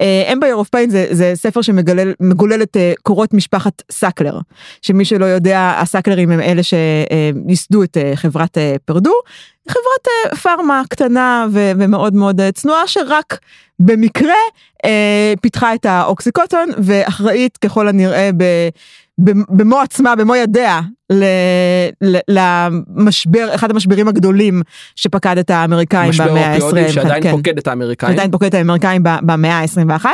אה, 0.00 0.32
Empire 0.32 0.64
of 0.64 0.76
Pain 0.76 0.90
זה, 1.10 1.32
ספר 1.34 1.62
שמגולל 1.62 2.62
את 2.62 2.76
אה, 2.76 3.02
קורות 3.02 3.34
משפחת 3.34 3.82
סאקלר, 3.90 4.38
שמי 4.82 5.04
שלא 5.04 5.24
יודע 5.24 5.74
הסאקלרים 5.78 6.30
הם 6.30 6.40
אלה 6.40 6.62
שייסדו 6.62 7.82
את 7.82 7.96
אה, 7.96 8.16
חברת 8.16 8.58
פרדו, 8.84 9.14
חברת 9.68 10.36
פארמה 10.42 10.82
קטנה 10.88 11.46
ו- 11.52 11.72
ומאוד 11.78 12.14
מאוד 12.14 12.40
צנועה 12.54 12.86
שרק 12.86 13.38
במקרה 13.78 14.34
פיתחה 15.40 15.74
את 15.74 15.86
האוקסיקוטון 15.86 16.68
ואחראית 16.78 17.56
ככל 17.56 17.88
הנראה 17.88 18.30
ב... 18.36 18.44
במו 19.18 19.80
עצמה, 19.80 20.16
במו 20.16 20.36
ידיה, 20.36 20.80
ל, 21.12 21.24
ל, 22.02 22.16
למשבר, 22.28 23.54
אחד 23.54 23.70
המשברים 23.70 24.08
הגדולים 24.08 24.62
שפקד 24.96 25.38
את 25.38 25.50
האמריקאים 25.50 26.10
משבר 26.10 26.30
במאה 26.30 26.52
האופיואידים 26.52 26.84
ה-20. 26.84 26.92
שעדיין 26.92 27.22
כן. 27.22 27.30
פוקד 27.30 27.58
את 27.58 27.66
האמריקאים. 27.66 28.12
עדיין 28.12 28.30
פוקד 28.30 28.46
את 28.46 28.54
האמריקאים 28.54 29.02
במאה 29.02 29.58
ה-21. 29.58 30.06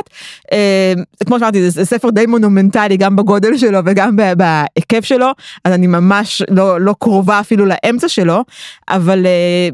אה, 0.52 0.92
כמו 1.26 1.38
שאמרתי, 1.38 1.70
זה 1.70 1.84
ספר 1.84 2.10
די 2.10 2.26
מונומנטלי 2.26 2.96
גם 2.96 3.16
בגודל 3.16 3.56
שלו 3.56 3.78
וגם 3.84 4.16
בהיקף 4.16 5.04
שלו, 5.04 5.30
אז 5.64 5.72
אני 5.72 5.86
ממש 5.86 6.42
לא, 6.50 6.80
לא 6.80 6.94
קרובה 7.00 7.40
אפילו 7.40 7.66
לאמצע 7.66 8.08
שלו, 8.08 8.44
אבל... 8.88 9.26
אה, 9.26 9.68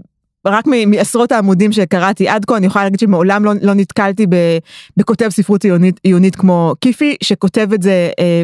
רק 0.48 0.64
מעשרות 0.86 1.32
העמודים 1.32 1.72
שקראתי 1.72 2.28
עד 2.28 2.44
כה 2.44 2.56
אני 2.56 2.66
יכולה 2.66 2.84
להגיד 2.84 3.00
שמעולם 3.00 3.44
לא, 3.44 3.52
לא 3.62 3.74
נתקלתי 3.74 4.26
ב- 4.26 4.58
בכותב 4.96 5.28
ספרות 5.28 5.64
עיונית, 5.64 6.00
עיונית 6.02 6.36
כמו 6.36 6.74
קיפי 6.80 7.16
שכותב 7.22 7.68
את 7.74 7.82
זה 7.82 8.10
אה, 8.18 8.42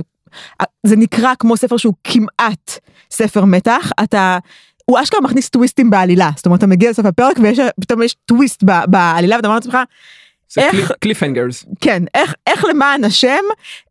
זה 0.86 0.96
נקרא 0.96 1.32
כמו 1.38 1.56
ספר 1.56 1.76
שהוא 1.76 1.94
כמעט 2.04 2.78
ספר 3.10 3.44
מתח 3.44 3.90
אתה 4.04 4.38
הוא 4.86 5.00
אשכרה 5.02 5.20
מכניס 5.20 5.48
טוויסטים 5.48 5.90
בעלילה 5.90 6.30
זאת 6.36 6.46
אומרת 6.46 6.58
אתה 6.58 6.66
מגיע 6.66 6.90
לסוף 6.90 7.06
הפרק 7.06 7.36
ופתאום 7.80 8.02
יש 8.02 8.16
טוויסט 8.26 8.62
ב- 8.64 8.84
בעלילה 8.86 9.36
ואתה 9.36 9.46
אומר 9.48 9.54
לעצמך 9.56 9.78
זה 10.54 10.60
איך- 10.60 10.92
cliffhangers. 11.00 11.64
כן 11.80 12.02
איך 12.14 12.34
איך 12.46 12.64
למען 12.64 13.04
השם 13.04 13.42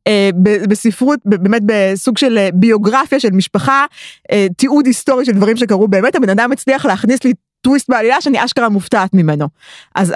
אה, 0.07 0.29
ב- 0.43 0.65
בספרות 0.69 1.19
ב- 1.25 1.35
באמת 1.35 1.61
בסוג 1.65 2.17
של 2.17 2.37
אה, 2.37 2.49
ביוגרפיה 2.53 3.19
של 3.19 3.29
משפחה 3.31 3.85
אה, 4.31 4.47
תיעוד 4.57 4.85
היסטורי 4.85 5.25
של 5.25 5.31
דברים 5.31 5.57
שקרו 5.57 5.87
באמת 5.87 6.15
הבן 6.15 6.29
אדם 6.29 6.51
הצליח 6.51 6.85
להכניס 6.85 7.23
לי 7.23 7.33
טוויסט 7.61 7.89
בעלילה 7.89 8.21
שאני 8.21 8.45
אשכרה 8.45 8.69
מופתעת 8.69 9.13
ממנו. 9.13 9.47
אז 9.95 10.13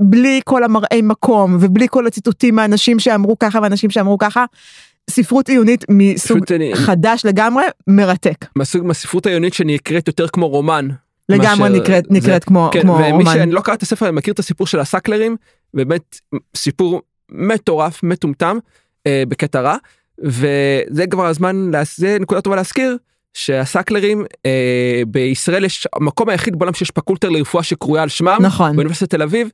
ובלי 0.00 0.40
כל 0.44 0.64
המראי 0.64 1.00
מקום 1.02 1.56
ובלי 1.60 1.86
כל 1.90 2.06
הציטוטים 2.06 2.54
מהאנשים 2.54 2.98
שאמרו 2.98 3.38
ככה 3.38 3.58
ואנשים 3.62 3.90
שאמרו 3.90 4.18
ככה. 4.18 4.44
ספרות 5.10 5.48
עיונית 5.48 5.84
מסוג 5.88 6.52
אני- 6.54 6.74
חדש 6.74 7.24
לגמרי 7.24 7.64
מרתק 7.86 8.44
מהסוג 8.56 8.86
מהספרות 8.86 9.26
העיונית 9.26 9.54
שנקראת 9.54 10.08
יותר 10.08 10.28
כמו 10.28 10.48
רומן. 10.48 10.88
לגמרי 11.28 11.68
מאשר 11.70 11.82
נקראת 11.82 12.04
זה. 12.10 12.14
נקראת 12.14 12.44
כמו 12.44 12.70
כן, 12.72 12.80
כמו 12.82 12.92
ומי 12.92 13.10
רומן. 13.10 13.32
שאני 13.34 13.52
לא 13.52 13.60
קרא 13.60 13.74
את 13.74 13.82
הספר 13.82 14.06
אני 14.06 14.16
מכיר 14.16 14.34
את 14.34 14.38
הסיפור 14.38 14.66
של 14.66 14.80
הסאקלרים 14.80 15.36
באמת 15.74 16.18
סיפור 16.56 17.02
מטורף 17.32 18.02
מטומטם 18.02 18.58
אה, 19.06 19.22
בקטע 19.28 19.60
רע 19.60 19.76
וזה 20.24 21.06
כבר 21.10 21.26
הזמן 21.26 21.70
זה 21.96 22.16
נקודה 22.20 22.40
טובה 22.40 22.56
להזכיר 22.56 22.96
שהסאקלרים 23.34 24.24
אה, 24.46 25.02
בישראל 25.08 25.64
יש 25.64 25.86
המקום 25.96 26.28
היחיד 26.28 26.58
בעולם 26.58 26.74
שיש 26.74 26.90
פקולטה 26.90 27.28
לרפואה 27.28 27.62
שקרויה 27.62 28.02
על 28.02 28.08
שמם 28.08 28.38
נכון 28.40 28.72
באוניברסיטת 28.76 29.10
תל 29.10 29.22
אביב. 29.22 29.48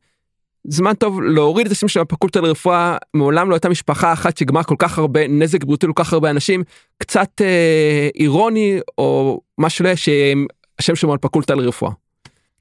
זמן 0.69 0.95
טוב 0.95 1.23
להוריד 1.23 1.67
את 1.67 1.73
השם 1.73 1.89
של 1.89 2.01
הפקולטה 2.01 2.41
לרפואה 2.41 2.97
מעולם 3.15 3.51
לא 3.51 3.55
הייתה 3.55 3.69
משפחה 3.69 4.13
אחת 4.13 4.37
שגמרה 4.37 4.65
כל 4.65 4.75
כך 4.79 4.99
הרבה 4.99 5.29
נזק 5.29 5.65
בריאותי 5.65 5.87
לכל 5.87 6.05
כך 6.05 6.13
הרבה 6.13 6.31
אנשים 6.31 6.63
קצת 6.99 7.29
אה, 7.41 8.09
אירוני 8.15 8.79
או 8.99 9.41
מה 9.59 9.71
שלא 9.71 9.89
יהיה 9.89 9.97
שהשם 9.97 10.95
שלו 10.97 11.13
על 11.13 11.19
פקולטה 11.19 11.55
לרפואה. 11.55 11.91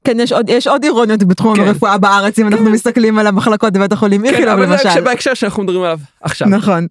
כן 0.04 0.20
יש 0.20 0.32
עוד 0.32 0.48
יש 0.48 0.66
עוד 0.66 0.84
אירוניות 0.84 1.22
בתחום 1.22 1.56
כן. 1.56 1.62
הרפואה 1.62 1.98
בארץ 1.98 2.38
אם 2.38 2.46
אנחנו 2.46 2.70
מסתכלים 2.70 3.18
על 3.18 3.26
המחלקות 3.26 3.72
בבית 3.72 3.92
החולים 3.92 4.22
כן, 4.22 4.28
איכילוב 4.28 4.48
אבל 4.48 4.66
זה 4.78 4.84
למשל. 4.84 5.00
בהקשר 5.00 5.34
שאנחנו 5.34 5.62
מדברים 5.62 5.82
עליו 5.82 5.98
עכשיו. 6.20 6.48
נכון. 6.48 6.86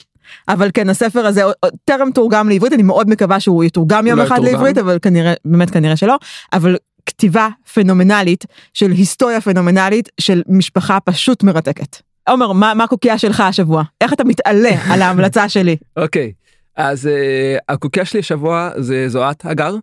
אבל 0.47 0.69
כן 0.73 0.89
הספר 0.89 1.25
הזה 1.25 1.41
טרם 1.85 2.11
תורגם 2.11 2.49
לעברית 2.49 2.73
אני 2.73 2.83
מאוד 2.83 3.09
מקווה 3.09 3.39
שהוא 3.39 3.63
יתורגם 3.63 4.07
יום 4.07 4.19
אולי 4.19 4.27
אחד 4.27 4.35
יתורגם. 4.35 4.53
לעברית 4.53 4.77
אבל 4.77 4.97
כנראה 5.01 5.33
באמת 5.45 5.69
כנראה 5.69 5.95
שלא 5.95 6.17
אבל 6.53 6.75
כתיבה 7.05 7.47
פנומנלית 7.73 8.45
של 8.73 8.91
היסטוריה 8.91 9.41
פנומנלית 9.41 10.09
של 10.21 10.41
משפחה 10.47 10.99
פשוט 10.99 11.43
מרתקת. 11.43 11.97
עומר 12.29 12.51
מה 12.51 12.73
מה 12.73 12.83
הקוקייה 12.83 13.17
שלך 13.17 13.39
השבוע 13.39 13.83
איך 14.01 14.13
אתה 14.13 14.23
מתעלה 14.23 14.71
על 14.93 15.01
ההמלצה 15.01 15.49
שלי 15.49 15.75
אוקיי 15.97 16.33
אז 16.75 17.05
uh, 17.05 17.63
הקוקייה 17.69 18.05
שלי 18.05 18.19
השבוע 18.19 18.69
זה 18.77 19.09
זוהת 19.09 19.45
הגר. 19.45 19.75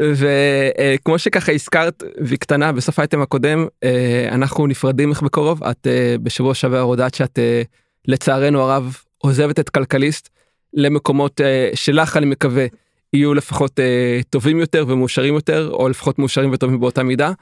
וכמו 0.00 1.18
שככה 1.18 1.52
הזכרת 1.52 2.02
והיא 2.20 2.38
קטנה 2.38 2.72
בסוף 2.72 2.98
האייטם 2.98 3.22
הקודם 3.22 3.66
uh, 3.84 3.88
אנחנו 4.34 4.66
נפרדים 4.66 5.08
ממך 5.08 5.22
בקרוב 5.22 5.64
את 5.64 5.86
uh, 5.86 6.18
בשבוע 6.22 6.54
שעבר 6.54 6.80
הודעת 6.80 7.14
שאת 7.14 7.38
uh, 7.38 7.66
לצערנו 8.08 8.60
הרב 8.60 8.96
עוזבת 9.18 9.60
את 9.60 9.70
כלכליסט 9.70 10.28
למקומות 10.74 11.40
uh, 11.40 11.76
שלך 11.76 12.16
אני 12.16 12.26
מקווה 12.26 12.66
יהיו 13.12 13.34
לפחות 13.34 13.78
uh, 13.78 14.24
טובים 14.30 14.60
יותר 14.60 14.84
ומאושרים 14.88 15.34
יותר 15.34 15.70
או 15.72 15.88
לפחות 15.88 16.18
מאושרים 16.18 16.52
וטובים 16.52 16.80
באותה 16.80 17.02
מידה. 17.02 17.32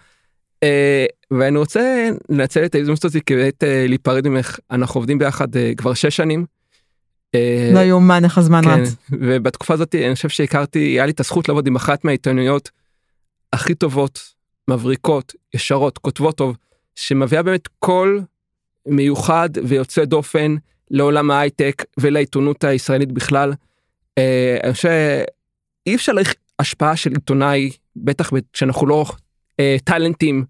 אה, 0.63 1.07
ואני 1.31 1.59
רוצה 1.59 2.11
לנצל 2.29 2.65
את 2.65 2.75
ההזדמנות 2.75 3.05
הזאת 3.05 3.23
כדי 3.27 3.51
אה, 3.63 3.87
להיפרד 3.89 4.29
ממך 4.29 4.59
אנחנו 4.71 4.99
עובדים 4.99 5.19
ביחד 5.19 5.57
אה, 5.57 5.73
כבר 5.77 5.95
שש 5.95 6.17
שנים. 6.17 6.47
לא 7.75 7.81
יאומן 7.81 8.25
איך 8.25 8.39
הזמן 8.39 8.63
כן, 8.65 8.71
רץ. 8.71 8.97
ובתקופה 9.11 9.75
הזאת 9.75 9.95
אני 9.95 10.15
חושב 10.15 10.29
שהכרתי 10.29 10.79
היה 10.79 11.07
לי 11.07 11.13
את 11.13 11.21
הזכות 11.21 11.49
לעבוד 11.49 11.67
עם 11.67 11.77
אחת 11.77 12.05
מהעיתונאיות 12.05 12.71
הכי 13.53 13.75
טובות 13.75 14.35
מבריקות 14.69 15.35
ישרות 15.55 15.99
כותבות 15.99 16.37
טוב 16.37 16.57
שמביאה 16.95 17.43
באמת 17.43 17.69
קול 17.79 18.23
מיוחד 18.87 19.49
ויוצא 19.65 20.05
דופן 20.05 20.55
לעולם 20.91 21.31
ההייטק 21.31 21.85
ולעיתונות 22.01 22.65
הישראלית 22.65 23.13
בכלל. 23.13 23.53
אה, 24.19 24.59
אני 24.65 24.73
חושב 24.73 24.89
שאי 25.85 25.95
אפשר 25.95 26.13
להעריך 26.13 26.35
השפעה 26.59 26.97
של 26.97 27.11
עיתונאי 27.11 27.71
בטח 27.97 28.31
כשאנחנו 28.53 28.87
לא 28.87 29.05
אה, 29.61 29.77
טאלנטים 29.85 30.45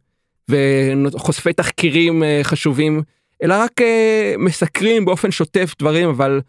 וחושפי 0.48 1.52
תחקירים 1.52 2.22
אה, 2.22 2.40
חשובים 2.42 3.02
אלא 3.42 3.54
רק 3.58 3.80
אה, 3.80 4.34
מסקרים 4.38 5.04
באופן 5.04 5.30
שוטף 5.30 5.74
דברים 5.78 6.08
אבל 6.08 6.40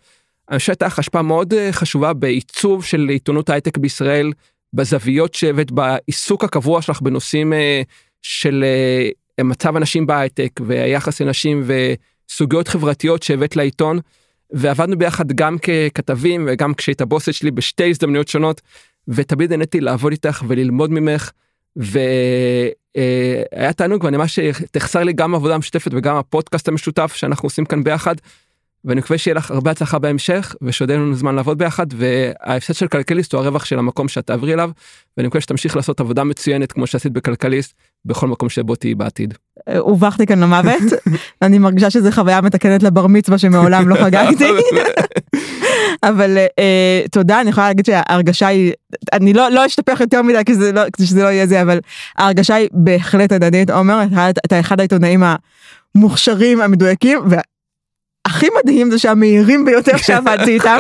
לך 0.82 1.00
השפעה 1.00 1.22
מאוד 1.22 1.54
אה, 1.54 1.72
חשובה 1.72 2.14
בעיצוב 2.14 2.86
של 2.86 3.10
עיתונות 3.10 3.50
הייטק 3.50 3.78
בישראל 3.78 4.32
בזוויות 4.74 5.34
שהבאת 5.34 5.72
בעיסוק 5.72 6.44
הקבוע 6.44 6.82
שלך 6.82 7.02
בנושאים 7.02 7.54
אה, 7.54 7.82
של 8.22 8.64
אה, 9.40 9.44
מצב 9.44 9.76
הנשים 9.76 10.08
בהייטק 10.08 10.50
והיחס 10.66 11.22
לנשים 11.22 11.64
וסוגיות 11.66 12.68
חברתיות 12.68 13.24
שהבאת 13.24 13.56
לעיתון. 13.56 14.00
ועבדנו 14.54 14.98
ביחד 14.98 15.32
גם 15.32 15.58
ככתבים 15.58 16.48
וגם 16.48 16.74
כשהיית 16.74 17.02
בוסת 17.02 17.34
שלי 17.34 17.52
בשתי 17.52 17.90
הזדמנויות 17.90 18.28
שונות 18.28 18.62
ותמיד 19.08 19.50
נהניתי 19.50 19.82
לעבוד 19.82 20.12
איתך 20.12 20.44
וללמוד 20.48 20.92
ממך 20.92 21.32
והיה 21.76 23.74
תענוג 23.76 24.04
ואני 24.04 24.18
ממש 24.18 24.40
תחסר 24.72 25.04
לי 25.04 25.14
גם 25.14 25.36
עבודה 25.36 25.58
משותפת 25.58 25.92
וגם 25.94 26.16
הפודקאסט 26.16 26.68
המשותף 26.68 27.14
שאנחנו 27.16 27.46
עושים 27.46 27.66
כאן 27.66 27.84
ביחד. 27.84 28.16
ואני 28.86 29.00
מקווה 29.00 29.18
שיהיה 29.18 29.36
לך 29.36 29.52
הרבה 29.52 29.72
הצלחה 29.72 30.00
בהמשך 30.00 30.56
ושעוד 30.62 30.92
אין 30.92 31.00
לנו 31.00 31.16
זמן 31.16 31.36
לעבוד 31.36 31.58
ביחד 31.58 31.88
וההפסד 31.94 32.74
של 32.74 32.88
כלכליסט 32.88 33.34
הוא 33.34 33.42
הרווח 33.42 33.66
של 33.66 33.80
המקום 33.80 34.08
שאת 34.08 34.28
תעברי 34.28 34.54
אליו 34.54 34.72
ואני 35.18 35.28
מקווה 35.28 35.42
שתמשיך 35.42 35.76
לעשות 35.76 36.00
עבודה 36.00 36.24
מצוינת 36.24 36.72
כמו 36.72 36.88
שעשית 36.88 37.14
בכלכליסט 37.14 37.74
בכל 38.06 38.28
מקום 38.28 38.50
שבו 38.50 38.76
תהיי 38.76 38.96
בעתיד. 38.96 39.34
הובכתי 39.78 40.26
כאן 40.26 40.40
למוות. 40.40 40.82
אני 41.42 41.60
מרגישה 41.60 41.90
שזה 41.90 42.12
חוויה 42.12 42.42
מתקנת 42.42 42.84
לבר 42.84 43.08
מצווה 43.08 43.38
שמעולם 43.38 43.90
לא 43.90 43.96
חגגתי. 44.04 44.50
אבל 46.04 46.38
uh, 46.38 47.10
תודה 47.12 47.42
אני 47.42 47.50
יכולה 47.50 47.68
להגיד 47.68 47.86
שההרגשה 47.86 48.48
היא 48.48 48.74
אני 49.14 49.34
לא 49.34 49.50
לא 49.50 49.66
אשתפך 49.66 50.00
יותר 50.00 50.22
מדי 50.22 50.42
כי 50.46 50.56
זה 50.56 50.72
לא 50.72 50.82
כדי 50.94 51.06
שזה 51.08 51.24
לא 51.24 51.28
יהיה 51.28 51.46
זה 51.46 51.62
אבל 51.62 51.80
ההרגשה 52.18 52.56
היא 52.56 52.70
בהחלט 52.72 53.32
הדדית. 53.32 53.70
עומר 53.70 54.02
אתה 54.46 54.60
אחד 54.60 54.80
העיתונאים 54.80 55.24
המוכשרים 55.96 56.62
המדויקים 56.62 57.20
הכי 58.26 58.48
מדהים 58.60 58.92
זה 58.92 59.00
שהמהירים 59.00 59.66
ביותר 59.66 59.98
שעבדתי 59.98 60.54
איתם 60.54 60.80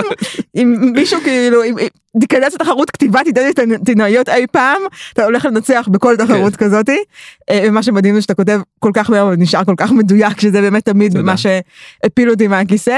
אם 0.55 0.91
מישהו 0.93 1.21
כאילו 1.21 1.63
אם 1.63 1.75
תיכנס 2.19 2.53
לתחרות 2.53 2.91
כתיבת 2.91 3.25
עיתונאיות 3.27 4.29
אי 4.29 4.45
פעם 4.51 4.81
אתה 5.13 5.25
הולך 5.25 5.45
לנצח 5.45 5.87
בכל 5.91 6.15
תחרות 6.15 6.55
כן. 6.55 6.65
כזאתי 6.65 6.97
אה, 7.49 7.69
מה 7.71 7.83
שמדהים 7.83 8.15
זה 8.15 8.21
שאתה 8.21 8.33
כותב 8.33 8.61
כל 8.79 8.91
כך 8.93 9.09
מהר 9.09 9.27
ונשאר 9.27 9.63
כל 9.63 9.73
כך 9.77 9.91
מדויק 9.91 10.39
שזה 10.39 10.61
באמת 10.61 10.85
תמיד 10.85 11.17
מה 11.17 11.35
שהפיל 11.37 12.29
אותי 12.29 12.47
מהכיסא. 12.47 12.97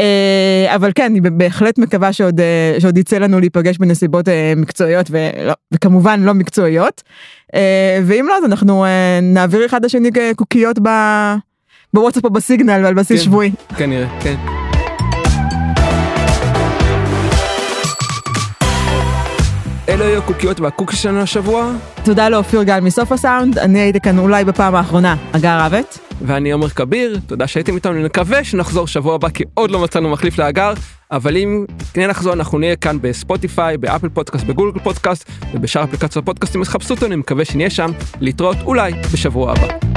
אה, 0.00 0.74
אבל 0.74 0.90
כן 0.94 1.04
אני 1.04 1.20
בהחלט 1.20 1.78
מקווה 1.78 2.12
שעוד 2.12 2.40
אה, 2.40 2.76
שעוד 2.78 2.98
יצא 2.98 3.18
לנו 3.18 3.40
להיפגש 3.40 3.78
בנסיבות 3.78 4.28
מקצועיות 4.56 5.10
וכמובן 5.74 6.22
לא 6.22 6.34
מקצועיות 6.34 7.02
ואם 8.04 8.26
לא 8.28 8.38
אז 8.38 8.44
אנחנו 8.44 8.84
נעביר 9.22 9.66
אחד 9.66 9.84
לשני 9.84 10.10
קוקיות 10.36 10.78
ב... 10.82 10.88
בוואטסאפ 11.94 12.24
או 12.24 12.30
בסיגנל 12.30 12.80
ועל 12.84 12.94
בסיס 12.94 13.20
כן, 13.20 13.24
שבועי. 13.24 13.52
כנראה, 13.76 14.20
כן. 14.20 14.34
אלו 19.88 20.04
היו 20.04 20.18
הקוקיות 20.18 20.60
והקוקי 20.60 20.96
שלנו 20.96 21.20
השבוע. 21.20 21.72
תודה 22.04 22.28
לאופיר 22.28 22.62
גל 22.62 22.80
מסוף 22.80 23.12
הסאונד, 23.12 23.58
אני 23.58 23.80
הייתי 23.80 24.00
כאן 24.00 24.18
אולי 24.18 24.44
בפעם 24.44 24.74
האחרונה, 24.74 25.16
אגר 25.32 25.58
רבת. 25.60 25.98
ואני 26.22 26.50
עומר 26.52 26.68
כביר, 26.68 27.18
תודה 27.26 27.46
שהייתם 27.46 27.74
איתנו, 27.74 27.92
אני 27.92 28.04
מקווה 28.04 28.44
שנחזור 28.44 28.86
שבוע 28.86 29.14
הבא 29.14 29.28
כי 29.28 29.44
עוד 29.54 29.70
לא 29.70 29.80
מצאנו 29.80 30.10
מחליף 30.10 30.38
לאגר, 30.38 30.72
אבל 31.10 31.36
אם 31.36 31.64
כן 31.92 32.10
נחזור 32.10 32.32
אנחנו 32.32 32.58
נהיה 32.58 32.76
כאן 32.76 32.98
בספוטיפיי, 33.00 33.76
באפל 33.76 34.08
פודקאסט, 34.08 34.44
בגוגל 34.44 34.80
פודקאסט 34.80 35.30
ובשאר 35.54 35.84
אפליקציות 35.84 36.24
הפודקאסטים 36.24 36.60
אז 36.60 36.68
חפשו 36.68 36.94
אותנו, 36.94 37.06
אני 37.06 37.16
מקווה 37.16 37.44
שנהיה 37.44 37.70
שם, 37.70 37.90
להתראות 38.20 38.56
אולי 38.64 38.92
בשבוע 39.12 39.52
הבא. 39.52 39.93